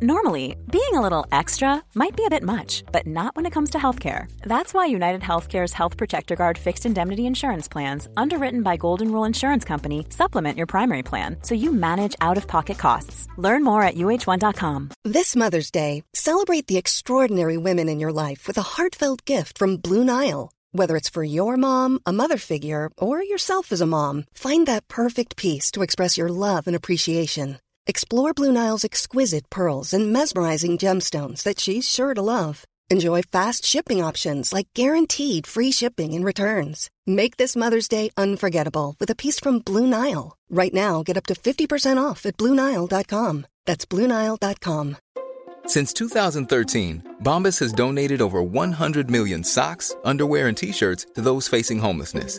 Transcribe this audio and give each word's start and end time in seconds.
Normally, 0.00 0.54
being 0.70 0.94
a 0.94 1.00
little 1.00 1.26
extra 1.32 1.82
might 1.96 2.16
be 2.16 2.24
a 2.24 2.30
bit 2.30 2.44
much, 2.44 2.84
but 2.92 3.04
not 3.04 3.34
when 3.34 3.46
it 3.46 3.52
comes 3.52 3.70
to 3.70 3.78
healthcare. 3.78 4.30
That's 4.42 4.72
why 4.72 4.86
United 4.86 5.22
Healthcare's 5.22 5.72
Health 5.72 5.96
Protector 5.96 6.36
Guard 6.36 6.56
fixed 6.56 6.86
indemnity 6.86 7.26
insurance 7.26 7.66
plans, 7.66 8.06
underwritten 8.16 8.62
by 8.62 8.76
Golden 8.76 9.10
Rule 9.10 9.24
Insurance 9.24 9.64
Company, 9.64 10.06
supplement 10.10 10.56
your 10.56 10.68
primary 10.68 11.02
plan 11.02 11.38
so 11.42 11.56
you 11.56 11.72
manage 11.72 12.14
out 12.20 12.36
of 12.36 12.46
pocket 12.46 12.78
costs. 12.78 13.26
Learn 13.36 13.64
more 13.64 13.82
at 13.82 13.96
uh1.com. 13.96 14.90
This 15.02 15.34
Mother's 15.34 15.72
Day, 15.72 16.04
celebrate 16.14 16.68
the 16.68 16.76
extraordinary 16.76 17.56
women 17.56 17.88
in 17.88 17.98
your 17.98 18.12
life 18.12 18.46
with 18.46 18.56
a 18.56 18.68
heartfelt 18.78 19.24
gift 19.24 19.58
from 19.58 19.78
Blue 19.78 20.04
Nile. 20.04 20.52
Whether 20.70 20.96
it's 20.96 21.08
for 21.08 21.24
your 21.24 21.56
mom, 21.56 21.98
a 22.06 22.12
mother 22.12 22.38
figure, 22.38 22.90
or 22.98 23.20
yourself 23.20 23.72
as 23.72 23.80
a 23.80 23.86
mom, 23.86 24.26
find 24.32 24.64
that 24.68 24.86
perfect 24.86 25.34
piece 25.34 25.72
to 25.72 25.82
express 25.82 26.16
your 26.16 26.28
love 26.28 26.68
and 26.68 26.76
appreciation. 26.76 27.58
Explore 27.88 28.34
Blue 28.34 28.52
Nile's 28.52 28.84
exquisite 28.84 29.48
pearls 29.48 29.94
and 29.94 30.12
mesmerizing 30.12 30.76
gemstones 30.76 31.42
that 31.44 31.58
she's 31.58 31.88
sure 31.88 32.12
to 32.12 32.20
love. 32.20 32.64
Enjoy 32.90 33.22
fast 33.22 33.64
shipping 33.64 34.04
options 34.04 34.52
like 34.52 34.68
guaranteed 34.74 35.46
free 35.46 35.72
shipping 35.72 36.12
and 36.12 36.22
returns. 36.22 36.90
Make 37.06 37.38
this 37.38 37.56
Mother's 37.56 37.88
Day 37.88 38.10
unforgettable 38.14 38.94
with 39.00 39.08
a 39.08 39.14
piece 39.14 39.40
from 39.40 39.60
Blue 39.60 39.86
Nile. 39.86 40.36
Right 40.50 40.74
now, 40.74 41.02
get 41.02 41.16
up 41.16 41.24
to 41.26 41.34
50% 41.34 41.96
off 41.96 42.26
at 42.26 42.36
BlueNile.com. 42.36 43.46
That's 43.64 43.86
BlueNile.com. 43.86 44.96
Since 45.64 45.92
2013, 45.94 47.16
Bombas 47.22 47.58
has 47.60 47.72
donated 47.72 48.20
over 48.20 48.42
100 48.42 49.10
million 49.10 49.42
socks, 49.42 49.94
underwear, 50.04 50.48
and 50.48 50.56
t 50.56 50.72
shirts 50.72 51.06
to 51.14 51.22
those 51.22 51.48
facing 51.48 51.78
homelessness. 51.78 52.38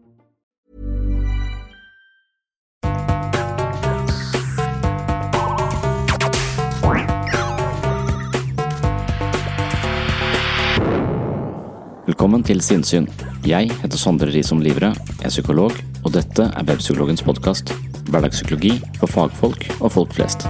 Velkommen 12.11 12.41
til 12.43 12.59
Sinnsyn. 12.59 13.05
Jeg 13.47 13.69
heter 13.71 13.95
Sondre 13.95 14.27
Risom 14.33 14.59
Livre, 14.59 14.89
er 15.23 15.31
psykolog, 15.31 15.71
og 16.03 16.11
dette 16.11 16.43
er 16.43 16.65
Webpsykologens 16.67 17.21
podkast. 17.23 17.69
Hverdagspsykologi 18.11 18.73
for 18.97 19.07
fagfolk 19.07 19.63
og 19.77 19.93
folk 19.93 20.11
flest. 20.17 20.43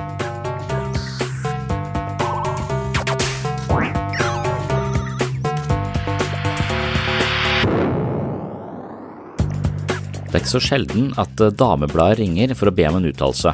Det 10.25 10.33
er 10.33 10.39
ikke 10.41 10.55
så 10.55 10.63
sjelden 10.65 11.13
at 11.21 11.45
eh, 11.45 11.53
damebladet 11.61 12.23
ringer 12.23 12.55
for 12.57 12.71
å 12.71 12.75
be 12.81 12.89
om 12.89 12.97
en 13.03 13.07
uttalelse. 13.11 13.53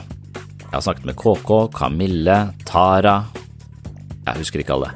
Jeg 0.62 0.72
har 0.78 0.88
snakket 0.88 1.12
med 1.12 1.20
KK, 1.20 1.54
Kamille, 1.76 2.40
Tara 2.64 3.20
Jeg 4.24 4.40
husker 4.40 4.64
ikke 4.64 4.80
alle. 4.80 4.96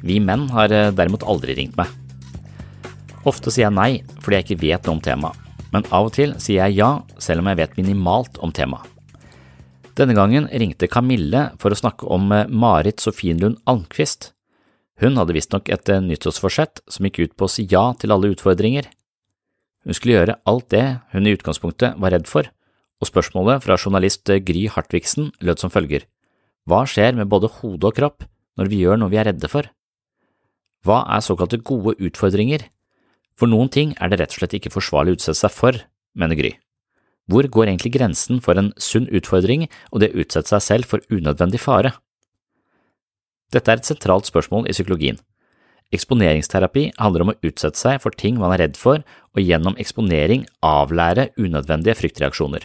Vi 0.00 0.22
menn 0.24 0.48
har 0.56 0.72
eh, 0.72 0.88
derimot 0.96 1.28
aldri 1.28 1.60
ringt 1.60 1.76
meg. 1.76 1.92
Ofte 3.26 3.50
sier 3.50 3.66
jeg 3.66 3.74
nei 3.74 3.90
fordi 4.22 4.38
jeg 4.38 4.46
ikke 4.46 4.62
vet 4.62 4.86
noe 4.86 4.96
om 4.98 5.02
temaet, 5.02 5.38
men 5.72 5.86
av 5.90 6.08
og 6.08 6.14
til 6.14 6.36
sier 6.42 6.62
jeg 6.66 6.78
ja 6.78 6.90
selv 7.22 7.42
om 7.42 7.50
jeg 7.50 7.60
vet 7.62 7.80
minimalt 7.80 8.38
om 8.44 8.54
temaet. 8.54 8.86
Denne 9.96 10.12
gangen 10.12 10.44
ringte 10.52 10.90
Kamille 10.92 11.46
for 11.60 11.72
å 11.72 11.78
snakke 11.78 12.04
om 12.12 12.28
eh, 12.34 12.48
Marit 12.52 13.00
Sofienlund 13.00 13.62
Almqvist. 13.64 14.34
Hun 15.00 15.16
hadde 15.16 15.32
visstnok 15.32 15.70
et 15.72 15.88
eh, 15.88 16.02
nyttårsforsett 16.04 16.82
som 16.92 17.08
gikk 17.08 17.22
ut 17.22 17.32
på 17.32 17.48
å 17.48 17.52
si 17.54 17.64
ja 17.70 17.88
til 17.96 18.12
alle 18.12 18.28
utfordringer. 18.34 18.90
Hun 19.88 19.96
skulle 19.96 20.18
gjøre 20.18 20.36
alt 20.44 20.68
det 20.74 20.84
hun 21.14 21.24
i 21.24 21.32
utgangspunktet 21.32 21.96
var 22.02 22.12
redd 22.12 22.28
for, 22.28 22.44
og 23.00 23.08
spørsmålet 23.08 23.64
fra 23.64 23.78
journalist 23.80 24.28
eh, 24.28 24.42
Gry 24.44 24.66
Hartvigsen 24.68 25.30
lød 25.40 25.64
som 25.64 25.72
følger. 25.72 26.04
Hva 26.68 26.84
skjer 26.84 27.16
med 27.16 27.32
både 27.32 27.48
hode 27.62 27.88
og 27.88 27.96
kropp 27.96 28.28
når 28.60 28.68
vi 28.68 28.84
gjør 28.84 29.00
noe 29.00 29.12
vi 29.14 29.22
er 29.22 29.30
redde 29.30 29.48
for? 29.48 29.64
Hva 30.84 31.06
er 31.16 31.24
såkalte 31.24 31.62
gode 31.64 31.96
utfordringer? 31.96 32.68
For 33.36 33.50
noen 33.50 33.68
ting 33.72 33.92
er 34.00 34.08
det 34.08 34.20
rett 34.20 34.32
og 34.32 34.40
slett 34.40 34.56
ikke 34.56 34.72
forsvarlig 34.72 35.12
å 35.12 35.18
utsette 35.18 35.38
seg 35.42 35.52
for, 35.52 35.78
mener 36.16 36.38
Gry. 36.38 36.54
Hvor 37.26 37.46
går 37.50 37.68
egentlig 37.68 37.96
grensen 37.96 38.40
for 38.40 38.58
en 38.58 38.70
sunn 38.80 39.08
utfordring 39.10 39.66
og 39.90 40.00
det 40.00 40.12
å 40.12 40.22
utsette 40.22 40.52
seg 40.54 40.62
selv 40.64 40.90
for 40.92 41.02
unødvendig 41.10 41.60
fare? 41.60 41.92
Dette 43.52 43.72
er 43.72 43.82
et 43.82 43.88
sentralt 43.88 44.28
spørsmål 44.30 44.70
i 44.70 44.74
psykologien. 44.74 45.18
Eksponeringsterapi 45.94 46.88
handler 46.98 47.22
om 47.22 47.32
å 47.34 47.36
utsette 47.46 47.78
seg 47.78 48.00
for 48.02 48.14
ting 48.18 48.40
man 48.40 48.54
er 48.54 48.64
redd 48.64 48.78
for, 48.78 49.04
og 49.34 49.42
gjennom 49.42 49.76
eksponering 49.78 50.46
avlære 50.66 51.28
unødvendige 51.38 51.94
fryktreaksjoner. 52.00 52.64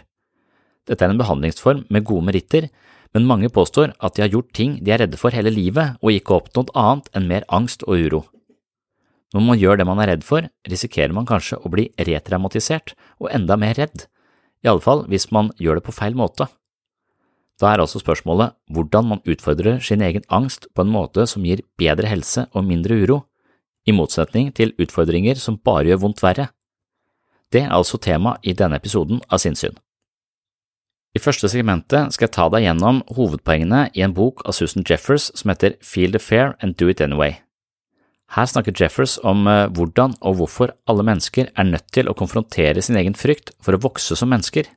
Dette 0.90 1.06
er 1.06 1.14
en 1.14 1.22
behandlingsform 1.22 1.84
med 1.94 2.06
gode 2.08 2.26
meritter, 2.32 2.70
men 3.14 3.28
mange 3.28 3.52
påstår 3.54 3.94
at 4.00 4.16
de 4.16 4.24
har 4.24 4.32
gjort 4.34 4.54
ting 4.58 4.78
de 4.82 4.94
er 4.94 5.04
redde 5.04 5.20
for 5.20 5.36
hele 5.36 5.52
livet 5.54 6.00
og 6.02 6.16
ikke 6.16 6.40
oppnådd 6.40 6.72
annet 6.80 7.12
enn 7.18 7.28
mer 7.30 7.46
angst 7.52 7.86
og 7.86 8.00
uro. 8.00 8.24
Når 9.32 9.44
man 9.48 9.60
gjør 9.60 9.80
det 9.80 9.88
man 9.88 10.00
er 10.04 10.12
redd 10.12 10.26
for, 10.28 10.48
risikerer 10.68 11.14
man 11.16 11.28
kanskje 11.28 11.60
å 11.62 11.72
bli 11.72 11.88
retraumatisert 12.00 12.96
og 13.22 13.30
enda 13.32 13.56
mer 13.60 13.78
redd, 13.80 14.08
i 14.62 14.70
alle 14.70 14.84
fall 14.84 15.06
hvis 15.10 15.30
man 15.32 15.54
gjør 15.58 15.80
det 15.80 15.86
på 15.88 15.96
feil 15.96 16.18
måte. 16.18 16.50
Da 17.62 17.70
er 17.72 17.84
altså 17.84 18.02
spørsmålet 18.02 18.56
hvordan 18.74 19.08
man 19.08 19.22
utfordrer 19.30 19.80
sin 19.86 20.02
egen 20.02 20.26
angst 20.34 20.68
på 20.74 20.84
en 20.84 20.92
måte 20.92 21.28
som 21.30 21.46
gir 21.46 21.62
bedre 21.80 22.10
helse 22.10 22.48
og 22.52 22.66
mindre 22.66 22.98
uro, 23.04 23.22
i 23.88 23.94
motsetning 23.96 24.52
til 24.54 24.76
utfordringer 24.82 25.40
som 25.42 25.58
bare 25.58 25.90
gjør 25.90 26.04
vondt 26.04 26.22
verre. 26.22 26.52
Det 27.52 27.64
er 27.64 27.74
altså 27.74 27.98
tema 27.98 28.36
i 28.44 28.54
denne 28.54 28.78
episoden 28.78 29.24
av 29.30 29.42
Sinnsyn. 29.42 29.74
I 31.12 31.20
første 31.20 31.50
segmentet 31.52 32.14
skal 32.16 32.30
jeg 32.30 32.36
ta 32.38 32.46
deg 32.54 32.64
gjennom 32.64 33.02
hovedpoengene 33.12 33.90
i 33.98 34.06
en 34.06 34.14
bok 34.16 34.46
av 34.46 34.56
Susan 34.56 34.86
Jeffers 34.88 35.32
som 35.36 35.52
heter 35.52 35.76
Feel 35.84 36.14
the 36.16 36.22
Fair 36.24 36.56
and 36.62 36.78
Do 36.80 36.88
It 36.88 37.02
Anyway. 37.02 37.42
Her 38.32 38.48
snakker 38.48 38.76
Jeffers 38.76 39.18
om 39.28 39.44
eh, 39.50 39.68
hvordan 39.76 40.16
og 40.24 40.38
hvorfor 40.40 40.72
alle 40.88 41.04
mennesker 41.04 41.50
er 41.52 41.68
nødt 41.68 41.90
til 41.92 42.08
å 42.08 42.16
konfrontere 42.16 42.84
sin 42.84 43.00
egen 43.00 43.18
frykt 43.18 43.52
for 43.60 43.76
å 43.76 43.82
vokse 43.84 44.16
som 44.16 44.32
mennesker. 44.32 44.70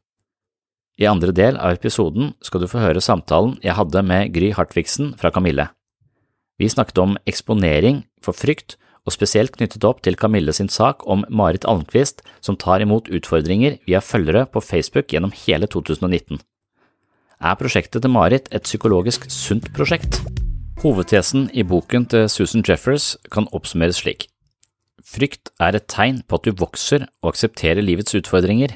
I 0.98 1.06
andre 1.10 1.34
del 1.34 1.58
av 1.58 1.74
episoden 1.74 2.32
skal 2.42 2.62
du 2.62 2.68
få 2.70 2.82
høre 2.82 3.02
samtalen 3.02 3.56
jeg 3.62 3.74
hadde 3.78 4.02
med 4.06 4.34
Gry 4.34 4.52
Hartvigsen 4.54 5.14
fra 5.18 5.30
Kamille. 5.34 5.68
Vi 6.58 6.70
snakket 6.70 6.98
om 7.02 7.16
eksponering 7.30 8.04
for 8.22 8.34
frykt, 8.34 8.76
og 9.04 9.12
spesielt 9.12 9.52
knyttet 9.52 9.84
opp 9.84 10.00
til 10.00 10.16
Kamille 10.16 10.54
sin 10.56 10.70
sak 10.72 11.02
om 11.10 11.26
Marit 11.28 11.66
Almqvist 11.68 12.22
som 12.40 12.56
tar 12.56 12.80
imot 12.80 13.10
utfordringer 13.12 13.76
via 13.84 14.00
følgere 14.00 14.46
på 14.48 14.62
Facebook 14.64 15.12
gjennom 15.12 15.34
hele 15.44 15.68
2019. 15.68 16.40
Er 17.44 17.60
prosjektet 17.60 18.00
til 18.00 18.14
Marit 18.14 18.48
et 18.48 18.64
psykologisk 18.64 19.28
sunt 19.28 19.68
prosjekt? 19.76 20.22
Hovedtesen 20.84 21.46
i 21.56 21.62
boken 21.64 22.04
til 22.12 22.26
Susan 22.28 22.60
Jeffers 22.60 23.14
kan 23.32 23.46
oppsummeres 23.56 24.02
slik. 24.02 24.26
Frykt 25.00 25.48
er 25.56 25.78
et 25.78 25.86
tegn 25.88 26.18
på 26.28 26.36
at 26.36 26.44
du 26.44 26.58
vokser 26.60 27.06
og 27.22 27.30
aksepterer 27.30 27.80
livets 27.80 28.12
utfordringer. 28.18 28.74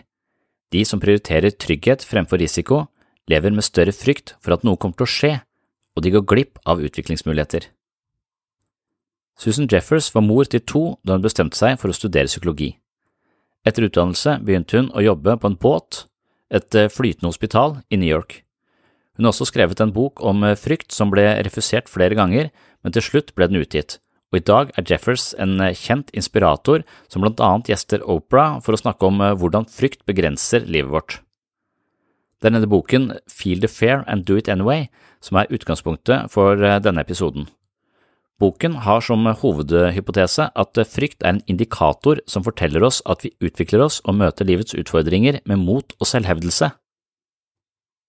De 0.73 0.87
som 0.89 1.03
prioriterer 1.05 1.53
trygghet 1.53 2.07
fremfor 2.09 2.41
risiko, 2.41 2.87
lever 3.29 3.53
med 3.53 3.67
større 3.69 3.93
frykt 3.93 4.39
for 4.41 4.57
at 4.57 4.65
noe 4.65 4.81
kommer 4.81 4.97
til 4.97 5.05
å 5.05 5.13
skje, 5.19 5.33
og 5.93 6.07
de 6.07 6.15
går 6.17 6.25
glipp 6.33 6.65
av 6.65 6.81
utviklingsmuligheter. 6.81 7.69
Susan 9.37 9.69
Jeffers 9.69 10.09
var 10.17 10.25
mor 10.25 10.49
til 10.49 10.65
to 10.65 10.85
da 11.05 11.13
hun 11.13 11.29
bestemte 11.29 11.61
seg 11.61 11.77
for 11.77 11.93
å 11.93 12.01
studere 12.01 12.33
psykologi. 12.33 12.73
Etter 13.69 13.85
utdannelse 13.85 14.41
begynte 14.41 14.81
hun 14.81 14.93
å 14.97 15.05
jobbe 15.05 15.37
på 15.37 15.53
en 15.53 15.61
båt, 15.61 16.07
et 16.49 16.73
flytende 16.89 17.29
hospital 17.29 17.83
i 17.93 18.01
New 18.01 18.09
York. 18.09 18.48
Hun 19.19 19.27
har 19.27 19.35
også 19.35 19.49
skrevet 19.51 19.81
en 19.83 19.91
bok 19.91 20.23
om 20.23 20.45
eh, 20.47 20.55
frykt 20.55 20.95
som 20.95 21.11
ble 21.11 21.25
refusert 21.43 21.91
flere 21.91 22.15
ganger, 22.15 22.53
men 22.87 22.95
til 22.95 23.03
slutt 23.03 23.33
ble 23.35 23.49
den 23.51 23.59
utgitt, 23.59 23.99
og 24.31 24.39
i 24.39 24.45
dag 24.47 24.71
er 24.79 24.87
Jeffers 24.87 25.33
en 25.43 25.59
eh, 25.59 25.75
kjent 25.75 26.13
inspirator 26.15 26.85
som 27.11 27.27
blant 27.27 27.43
annet 27.43 27.73
gjester 27.73 28.05
Opera 28.07 28.61
for 28.63 28.79
å 28.79 28.81
snakke 28.81 29.11
om 29.11 29.19
eh, 29.19 29.35
hvordan 29.35 29.67
frykt 29.75 30.07
begrenser 30.07 30.63
livet 30.71 30.95
vårt. 30.95 31.19
Det 32.39 32.47
er 32.47 32.55
denne 32.55 32.71
boken 32.71 33.11
Feel 33.27 33.59
the 33.59 33.67
Fair 33.67 34.07
and 34.07 34.23
Do 34.23 34.39
It 34.39 34.47
Anyway 34.47 34.87
som 35.19 35.41
er 35.41 35.51
utgangspunktet 35.51 36.31
for 36.31 36.55
denne 36.55 37.03
episoden. 37.03 37.49
Boken 38.39 38.77
har 38.85 39.03
som 39.03 39.27
hovedhypotese 39.27 40.47
at 40.55 40.79
frykt 40.87 41.25
er 41.27 41.33
en 41.33 41.41
indikator 41.51 42.21
som 42.31 42.47
forteller 42.47 42.87
oss 42.87 43.01
at 43.03 43.27
vi 43.27 43.33
utvikler 43.43 43.83
oss 43.83 43.99
og 44.05 44.21
møter 44.21 44.47
livets 44.47 44.79
utfordringer 44.79 45.41
med 45.43 45.59
mot 45.59 45.97
og 45.99 46.07
selvhevdelse. 46.07 46.71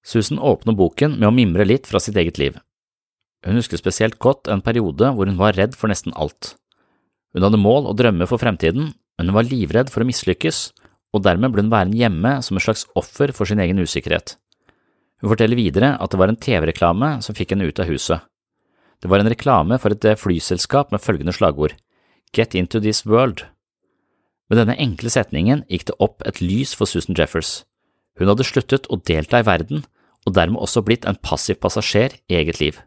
Susan 0.05 0.39
åpner 0.39 0.77
boken 0.77 1.17
med 1.19 1.27
å 1.29 1.35
mimre 1.35 1.65
litt 1.67 1.87
fra 1.89 1.99
sitt 2.01 2.17
eget 2.17 2.39
liv. 2.41 2.57
Hun 3.45 3.59
husker 3.59 3.79
spesielt 3.79 4.19
godt 4.19 4.49
en 4.51 4.63
periode 4.63 5.13
hvor 5.15 5.29
hun 5.29 5.39
var 5.39 5.55
redd 5.55 5.75
for 5.77 5.91
nesten 5.91 6.15
alt. 6.15 6.55
Hun 7.35 7.45
hadde 7.45 7.61
mål 7.61 7.87
og 7.91 7.97
drømmer 7.99 8.27
for 8.29 8.41
fremtiden, 8.41 8.91
men 8.91 9.29
hun 9.29 9.35
var 9.35 9.47
livredd 9.47 9.91
for 9.93 10.03
å 10.03 10.09
mislykkes, 10.09 10.69
og 11.13 11.23
dermed 11.25 11.53
ble 11.53 11.65
hun 11.65 11.71
værende 11.73 11.99
hjemme 11.99 12.37
som 12.45 12.57
et 12.57 12.65
slags 12.65 12.85
offer 12.99 13.33
for 13.35 13.49
sin 13.49 13.61
egen 13.61 13.79
usikkerhet. 13.81 14.35
Hun 15.19 15.31
forteller 15.33 15.59
videre 15.59 15.93
at 15.99 16.11
det 16.11 16.19
var 16.19 16.31
en 16.31 16.39
TV-reklame 16.39 17.17
som 17.25 17.35
fikk 17.35 17.53
henne 17.53 17.67
ut 17.67 17.79
av 17.81 17.89
huset. 17.91 18.23
Det 18.99 19.09
var 19.11 19.23
en 19.23 19.31
reklame 19.31 19.79
for 19.79 19.95
et 19.95 20.05
eh, 20.05 20.19
flyselskap 20.19 20.91
med 20.91 21.03
følgende 21.03 21.35
slagord 21.35 21.75
Get 22.35 22.53
into 22.53 22.79
this 22.79 23.05
world. 23.07 23.45
Med 24.49 24.59
denne 24.59 24.75
enkle 24.77 25.09
setningen 25.09 25.63
gikk 25.69 25.87
det 25.89 25.97
opp 26.03 26.21
et 26.29 26.41
lys 26.43 26.75
for 26.77 26.89
Susan 26.89 27.17
Jeffers. 27.17 27.63
Hun 28.19 28.29
hadde 28.29 28.45
sluttet 28.47 28.89
å 28.91 28.99
delta 29.07 29.39
i 29.39 29.47
verden, 29.47 29.85
og 30.27 30.35
dermed 30.35 30.59
også 30.61 30.83
blitt 30.85 31.07
en 31.07 31.17
passiv 31.23 31.61
passasjer 31.63 32.17
i 32.29 32.39
eget 32.41 32.59
liv. 32.59 32.79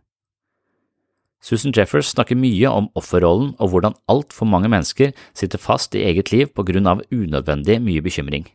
Susan 1.42 1.74
Jeffers 1.74 2.12
snakker 2.12 2.38
mye 2.38 2.70
om 2.70 2.86
offerrollen 2.94 3.56
og 3.58 3.72
hvordan 3.72 3.96
altfor 4.12 4.46
mange 4.46 4.70
mennesker 4.70 5.10
sitter 5.34 5.58
fast 5.58 5.96
i 5.98 6.04
eget 6.06 6.30
liv 6.30 6.52
på 6.54 6.62
grunn 6.68 6.86
av 6.86 7.02
unødvendig 7.10 7.80
mye 7.82 8.04
bekymring. 8.04 8.46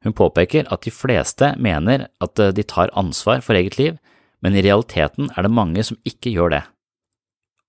Hun 0.00 0.16
påpeker 0.16 0.70
at 0.72 0.86
de 0.86 0.94
fleste 0.94 1.52
mener 1.60 2.06
at 2.24 2.40
de 2.56 2.64
tar 2.64 2.94
ansvar 2.96 3.42
for 3.44 3.58
eget 3.58 3.76
liv, 3.76 3.98
men 4.40 4.56
i 4.56 4.64
realiteten 4.64 5.28
er 5.36 5.44
det 5.44 5.52
mange 5.52 5.84
som 5.84 5.98
ikke 6.08 6.32
gjør 6.32 6.54
det. 6.54 6.62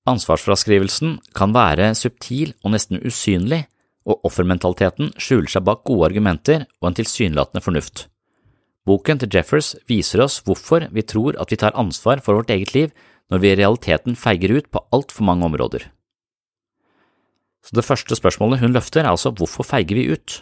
Ansvarsfraskrivelsen 0.07 1.19
kan 1.35 1.51
være 1.53 1.91
subtil 1.99 2.55
og 2.63 2.71
nesten 2.73 3.03
usynlig, 3.03 3.65
og 4.07 4.25
offermentaliteten 4.27 5.13
skjuler 5.21 5.49
seg 5.51 5.65
bak 5.67 5.83
gode 5.87 6.09
argumenter 6.09 6.65
og 6.81 6.89
en 6.89 6.97
tilsynelatende 6.97 7.63
fornuft. 7.63 8.07
Boken 8.87 9.21
til 9.21 9.29
Jeffers 9.33 9.75
viser 9.89 10.23
oss 10.23 10.39
hvorfor 10.45 10.87
vi 10.93 11.05
tror 11.05 11.37
at 11.41 11.51
vi 11.53 11.59
tar 11.61 11.77
ansvar 11.77 12.23
for 12.25 12.39
vårt 12.39 12.53
eget 12.53 12.73
liv 12.73 12.93
når 13.31 13.43
vi 13.43 13.51
i 13.51 13.57
realiteten 13.59 14.17
feiger 14.17 14.57
ut 14.57 14.71
på 14.73 14.81
altfor 14.91 15.27
mange 15.27 15.45
områder. 15.45 15.85
Så 17.61 17.75
Det 17.77 17.85
første 17.85 18.17
spørsmålet 18.17 18.59
hun 18.59 18.73
løfter 18.73 19.03
er 19.03 19.11
altså 19.13 19.29
hvorfor 19.29 19.63
feiger 19.63 19.95
vi 19.95 20.09
ut? 20.11 20.41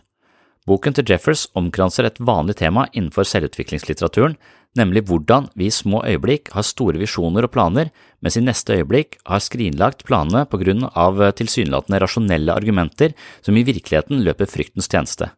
Boken 0.68 0.94
til 0.94 1.08
Jeffers 1.08 1.48
omkranser 1.58 2.06
et 2.06 2.20
vanlig 2.20 2.58
tema 2.60 2.86
innenfor 2.92 3.28
selvutviklingslitteraturen, 3.28 4.36
nemlig 4.78 5.06
hvordan 5.10 5.48
vi 5.58 5.70
i 5.70 5.74
små 5.74 6.04
øyeblikk 6.06 6.52
har 6.54 6.68
store 6.68 7.00
visjoner 7.02 7.48
og 7.48 7.54
planer, 7.56 7.90
mens 8.22 8.38
i 8.38 8.44
neste 8.44 8.76
øyeblikk 8.78 9.18
har 9.26 9.42
skrinlagt 9.42 10.06
planene 10.06 10.44
på 10.50 10.60
grunn 10.62 10.86
av 10.92 11.22
tilsynelatende 11.40 12.02
rasjonelle 12.04 12.54
argumenter 12.54 13.16
som 13.42 13.58
i 13.58 13.66
virkeligheten 13.66 14.22
løper 14.26 14.52
fryktens 14.52 14.92
tjeneste. 14.92 15.32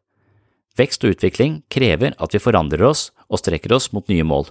Vekst 0.80 1.04
og 1.04 1.16
utvikling 1.16 1.62
krever 1.72 2.16
at 2.18 2.34
vi 2.34 2.42
forandrer 2.42 2.84
oss 2.88 3.10
og 3.30 3.42
strekker 3.42 3.74
oss 3.76 3.92
mot 3.96 4.08
nye 4.12 4.26
mål, 4.28 4.50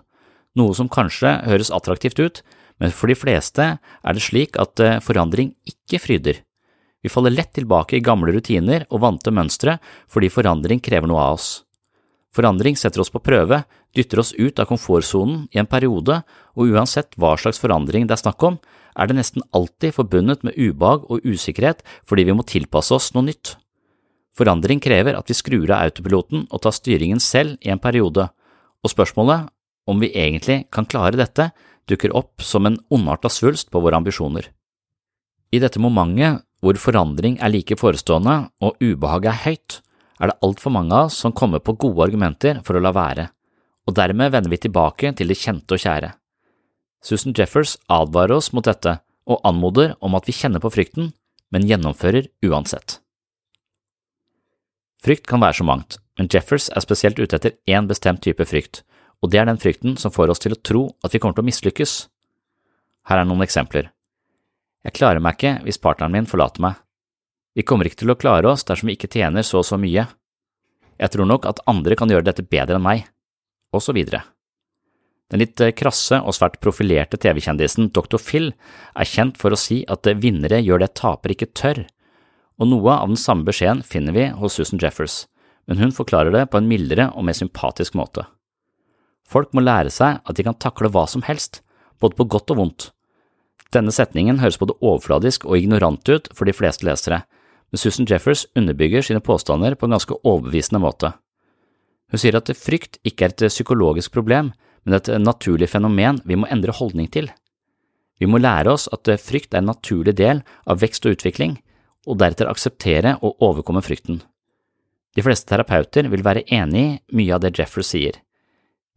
noe 0.56 0.74
som 0.76 0.90
kanskje 0.92 1.38
høres 1.46 1.72
attraktivt 1.74 2.20
ut, 2.20 2.42
men 2.80 2.92
for 2.94 3.12
de 3.12 3.16
fleste 3.18 3.66
er 3.76 4.16
det 4.16 4.24
slik 4.24 4.56
at 4.60 4.80
eh, 4.80 5.00
forandring 5.04 5.52
ikke 5.68 6.00
fryder. 6.00 6.40
Vi 7.02 7.08
faller 7.08 7.32
lett 7.32 7.52
tilbake 7.56 7.96
i 7.96 8.04
gamle 8.04 8.32
rutiner 8.34 8.84
og 8.90 9.02
vante 9.04 9.32
mønstre 9.32 9.78
fordi 10.10 10.30
forandring 10.32 10.82
krever 10.84 11.08
noe 11.08 11.22
av 11.22 11.38
oss. 11.38 11.50
Forandring 12.36 12.76
setter 12.78 13.02
oss 13.02 13.10
på 13.10 13.22
prøve, 13.24 13.64
dytter 13.96 14.20
oss 14.22 14.34
ut 14.38 14.60
av 14.62 14.68
komfortsonen 14.70 15.48
i 15.50 15.58
en 15.58 15.66
periode, 15.66 16.20
og 16.54 16.70
uansett 16.70 17.16
hva 17.18 17.32
slags 17.40 17.58
forandring 17.58 18.06
det 18.06 18.14
er 18.14 18.22
snakk 18.22 18.44
om, 18.46 18.60
er 18.94 19.10
det 19.10 19.16
nesten 19.18 19.42
alltid 19.56 19.96
forbundet 19.96 20.44
med 20.46 20.54
ubehag 20.54 21.08
og 21.10 21.24
usikkerhet 21.26 21.82
fordi 22.06 22.28
vi 22.28 22.36
må 22.36 22.46
tilpasse 22.46 22.94
oss 22.94 23.10
noe 23.14 23.26
nytt. 23.26 23.56
Forandring 24.38 24.78
krever 24.82 25.16
at 25.18 25.30
vi 25.30 25.34
skrur 25.34 25.66
av 25.72 25.88
autopiloten 25.88 26.46
og 26.50 26.62
tar 26.62 26.76
styringen 26.76 27.22
selv 27.22 27.58
i 27.66 27.72
en 27.72 27.82
periode, 27.82 28.28
og 28.80 28.92
spørsmålet 28.92 29.50
om 29.90 29.98
vi 29.98 30.12
egentlig 30.14 30.64
kan 30.70 30.86
klare 30.86 31.18
dette, 31.18 31.50
dukker 31.90 32.14
opp 32.14 32.44
som 32.46 32.68
en 32.68 32.78
ondarta 32.94 33.30
svulst 33.32 33.72
på 33.72 33.82
våre 33.82 33.98
ambisjoner. 33.98 34.46
I 35.50 35.58
dette 35.58 35.82
momentet 35.82 36.44
hvor 36.60 36.76
forandring 36.80 37.38
er 37.40 37.52
like 37.52 37.76
forestående 37.80 38.50
og 38.60 38.80
ubehaget 38.82 39.32
er 39.32 39.42
høyt, 39.44 39.80
er 40.20 40.30
det 40.30 40.40
altfor 40.44 40.74
mange 40.74 40.94
av 40.96 41.08
oss 41.08 41.20
som 41.22 41.32
kommer 41.32 41.62
på 41.64 41.76
gode 41.80 42.04
argumenter 42.04 42.60
for 42.64 42.76
å 42.76 42.82
la 42.84 42.92
være, 42.92 43.28
og 43.88 43.96
dermed 43.96 44.32
vender 44.34 44.52
vi 44.52 44.60
tilbake 44.60 45.14
til 45.16 45.32
det 45.32 45.38
kjente 45.40 45.76
og 45.76 45.80
kjære. 45.80 46.12
Susan 47.00 47.32
Jeffers 47.36 47.78
advarer 47.88 48.36
oss 48.36 48.50
mot 48.52 48.66
dette 48.66 48.98
og 49.30 49.40
anmoder 49.48 49.94
om 50.04 50.16
at 50.18 50.28
vi 50.28 50.36
kjenner 50.36 50.60
på 50.60 50.72
frykten, 50.74 51.14
men 51.50 51.66
gjennomfører 51.66 52.28
uansett. 52.46 52.98
Frykt 55.00 55.24
kan 55.30 55.40
være 55.40 55.56
så 55.60 55.64
mangt, 55.64 55.96
men 56.20 56.28
Jeffers 56.28 56.68
er 56.76 56.84
spesielt 56.84 57.18
ute 57.18 57.38
etter 57.38 57.56
én 57.64 57.88
bestemt 57.88 58.20
type 58.26 58.44
frykt, 58.44 58.82
og 59.24 59.32
det 59.32 59.40
er 59.40 59.48
den 59.48 59.60
frykten 59.60 59.96
som 60.00 60.12
får 60.12 60.34
oss 60.34 60.42
til 60.44 60.52
å 60.52 60.60
tro 60.60 60.82
at 61.04 61.14
vi 61.14 61.22
kommer 61.22 61.38
til 61.38 61.46
å 61.46 61.48
mislykkes. 61.48 61.94
Her 63.08 63.22
er 63.22 63.28
noen 63.28 63.44
eksempler. 63.46 63.88
Jeg 64.86 64.96
klarer 64.96 65.20
meg 65.20 65.36
ikke 65.36 65.58
hvis 65.66 65.80
partneren 65.82 66.14
min 66.14 66.28
forlater 66.28 66.62
meg. 66.64 66.78
Vi 67.56 67.64
kommer 67.66 67.88
ikke 67.88 68.02
til 68.02 68.12
å 68.12 68.18
klare 68.18 68.48
oss 68.48 68.64
dersom 68.64 68.88
vi 68.88 68.96
ikke 68.96 69.10
tjener 69.12 69.44
så 69.44 69.60
og 69.60 69.68
så 69.68 69.76
mye. 69.80 70.06
Jeg 71.00 71.12
tror 71.12 71.28
nok 71.28 71.48
at 71.48 71.62
andre 71.70 71.96
kan 71.98 72.12
gjøre 72.12 72.28
dette 72.28 72.46
bedre 72.46 72.78
enn 72.78 72.84
meg, 72.84 73.06
og 73.74 73.82
så 73.84 73.94
videre. 73.96 74.22
Den 75.30 75.42
litt 75.44 75.60
eh, 75.62 75.74
krasse 75.76 76.18
og 76.20 76.34
svært 76.34 76.58
profilerte 76.62 77.18
TV-kjendisen 77.20 77.90
Dr. 77.94 78.18
Phil 78.18 78.50
er 78.50 79.08
kjent 79.08 79.38
for 79.40 79.54
å 79.54 79.58
si 79.58 79.82
at 79.90 80.08
vinnere 80.20 80.60
gjør 80.60 80.82
det 80.82 80.94
tapere 80.98 81.36
ikke 81.36 81.52
tør, 81.54 81.84
og 82.60 82.68
noe 82.68 82.96
av 82.96 83.08
den 83.08 83.20
samme 83.20 83.46
beskjeden 83.46 83.84
finner 83.86 84.16
vi 84.16 84.26
hos 84.36 84.58
Susan 84.58 84.80
Jeffers, 84.82 85.24
men 85.70 85.80
hun 85.80 85.94
forklarer 85.94 86.34
det 86.34 86.48
på 86.50 86.60
en 86.60 86.68
mildere 86.68 87.08
og 87.14 87.24
mer 87.28 87.38
sympatisk 87.38 87.96
måte. 87.98 88.26
Folk 89.30 89.54
må 89.54 89.62
lære 89.62 89.92
seg 89.94 90.18
at 90.26 90.36
de 90.36 90.44
kan 90.44 90.58
takle 90.58 90.90
hva 90.90 91.06
som 91.08 91.22
helst, 91.24 91.62
både 92.02 92.18
på 92.18 92.26
godt 92.34 92.50
og 92.52 92.60
vondt. 92.60 92.90
Denne 93.74 93.92
setningen 93.94 94.40
høres 94.42 94.58
både 94.58 94.74
overfladisk 94.82 95.44
og 95.46 95.58
ignorant 95.58 96.08
ut 96.10 96.30
for 96.34 96.48
de 96.48 96.54
fleste 96.56 96.86
lesere, 96.88 97.22
men 97.70 97.78
Susan 97.78 98.08
Jeffers 98.10 98.46
underbygger 98.58 99.04
sine 99.06 99.22
påstander 99.22 99.76
på 99.78 99.86
en 99.86 99.94
ganske 99.94 100.16
overbevisende 100.24 100.80
måte. 100.82 101.12
Hun 102.10 102.18
sier 102.18 102.34
at 102.34 102.50
frykt 102.58 102.98
ikke 103.06 103.28
er 103.28 103.34
et 103.36 103.52
psykologisk 103.52 104.10
problem, 104.16 104.50
men 104.82 104.96
et 104.96 105.10
naturlig 105.22 105.68
fenomen 105.70 106.18
vi 106.26 106.38
må 106.40 106.48
endre 106.50 106.74
holdning 106.74 107.06
til. 107.14 107.30
Vi 108.18 108.26
må 108.26 108.40
lære 108.40 108.74
oss 108.74 108.88
at 108.92 109.08
frykt 109.22 109.54
er 109.54 109.62
en 109.62 109.70
naturlig 109.70 110.16
del 110.18 110.42
av 110.66 110.82
vekst 110.82 111.06
og 111.06 111.14
utvikling, 111.14 111.60
og 112.08 112.18
deretter 112.18 112.50
akseptere 112.50 113.14
og 113.22 113.38
overkomme 113.44 113.84
frykten. 113.84 114.18
De 115.14 115.22
fleste 115.22 115.46
terapeuter 115.50 116.08
vil 116.10 116.24
være 116.26 116.42
enig 116.54 116.84
i 116.90 117.20
mye 117.20 117.36
av 117.36 117.44
det 117.44 117.54
Jeffers 117.58 117.92
sier. 117.92 118.18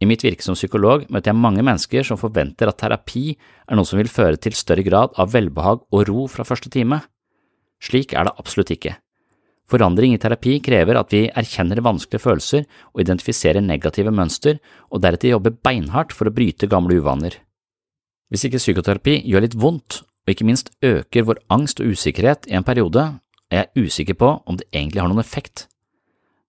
I 0.04 0.08
mitt 0.08 0.24
virke 0.24 0.44
som 0.44 0.56
psykolog 0.58 1.06
møter 1.08 1.32
jeg 1.32 1.40
mange 1.40 1.62
mennesker 1.64 2.04
som 2.04 2.20
forventer 2.20 2.68
at 2.68 2.76
terapi 2.82 3.30
er 3.32 3.78
noe 3.78 3.88
som 3.88 3.96
vil 3.96 4.10
føre 4.12 4.36
til 4.36 4.52
større 4.58 4.84
grad 4.84 5.14
av 5.16 5.32
velbehag 5.32 5.80
og 5.80 6.02
ro 6.10 6.26
fra 6.28 6.44
første 6.44 6.68
time. 6.72 7.00
Slik 7.80 8.12
er 8.12 8.28
det 8.28 8.34
absolutt 8.36 8.74
ikke. 8.74 8.98
Forandring 9.70 10.12
i 10.12 10.20
terapi 10.20 10.58
krever 10.60 10.98
at 11.00 11.12
vi 11.14 11.22
erkjenner 11.32 11.80
vanskelige 11.84 12.20
følelser 12.20 12.66
og 12.92 13.00
identifiserer 13.00 13.64
negative 13.64 14.12
mønster, 14.12 14.58
og 14.92 15.00
deretter 15.00 15.32
jobber 15.32 15.54
beinhardt 15.56 16.12
for 16.12 16.28
å 16.28 16.34
bryte 16.36 16.68
gamle 16.68 16.98
uvaner. 17.00 17.38
Hvis 18.28 18.44
ikke 18.44 18.60
psykoterapi 18.60 19.22
gjør 19.24 19.46
litt 19.46 19.56
vondt, 19.56 20.02
og 20.04 20.32
ikke 20.34 20.48
minst 20.48 20.68
øker 20.84 21.24
vår 21.30 21.40
angst 21.54 21.80
og 21.80 21.94
usikkerhet 21.96 22.50
i 22.50 22.58
en 22.58 22.66
periode, 22.66 23.06
er 23.48 23.64
jeg 23.64 23.86
usikker 23.88 24.18
på 24.20 24.34
om 24.44 24.60
det 24.60 24.68
egentlig 24.74 25.00
har 25.00 25.08
noen 25.08 25.24
effekt. 25.24 25.64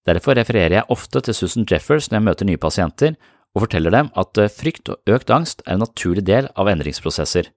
Derfor 0.05 0.35
refererer 0.35 0.81
jeg 0.81 0.91
ofte 0.91 1.23
til 1.23 1.37
Susan 1.37 1.65
Jeffers 1.69 2.09
når 2.09 2.19
jeg 2.19 2.27
møter 2.27 2.49
nye 2.49 2.61
pasienter, 2.61 3.15
og 3.55 3.63
forteller 3.63 3.93
dem 3.95 4.11
at 4.19 4.37
eh, 4.41 4.51
frykt 4.51 4.91
og 4.91 5.15
økt 5.15 5.31
angst 5.31 5.63
er 5.65 5.77
en 5.77 5.85
naturlig 5.85 6.25
del 6.27 6.49
av 6.59 6.69
endringsprosesser, 6.69 7.49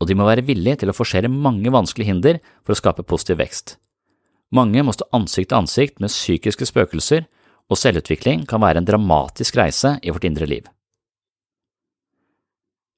og 0.00 0.08
de 0.08 0.16
må 0.18 0.26
være 0.26 0.46
villige 0.48 0.80
til 0.82 0.90
å 0.90 0.96
forsere 0.96 1.30
mange 1.30 1.70
vanskelige 1.72 2.10
hinder 2.10 2.40
for 2.64 2.74
å 2.74 2.80
skape 2.80 3.04
positiv 3.06 3.38
vekst. 3.42 3.76
Mange 4.54 4.82
må 4.86 4.94
stå 4.94 5.06
ansikt 5.16 5.52
til 5.52 5.60
ansikt 5.60 6.00
med 6.02 6.12
psykiske 6.12 6.68
spøkelser, 6.70 7.28
og 7.72 7.80
selvutvikling 7.80 8.44
kan 8.48 8.60
være 8.60 8.82
en 8.82 8.88
dramatisk 8.88 9.56
reise 9.56 9.96
i 10.02 10.12
vårt 10.12 10.26
indre 10.28 10.48
liv. 10.48 10.66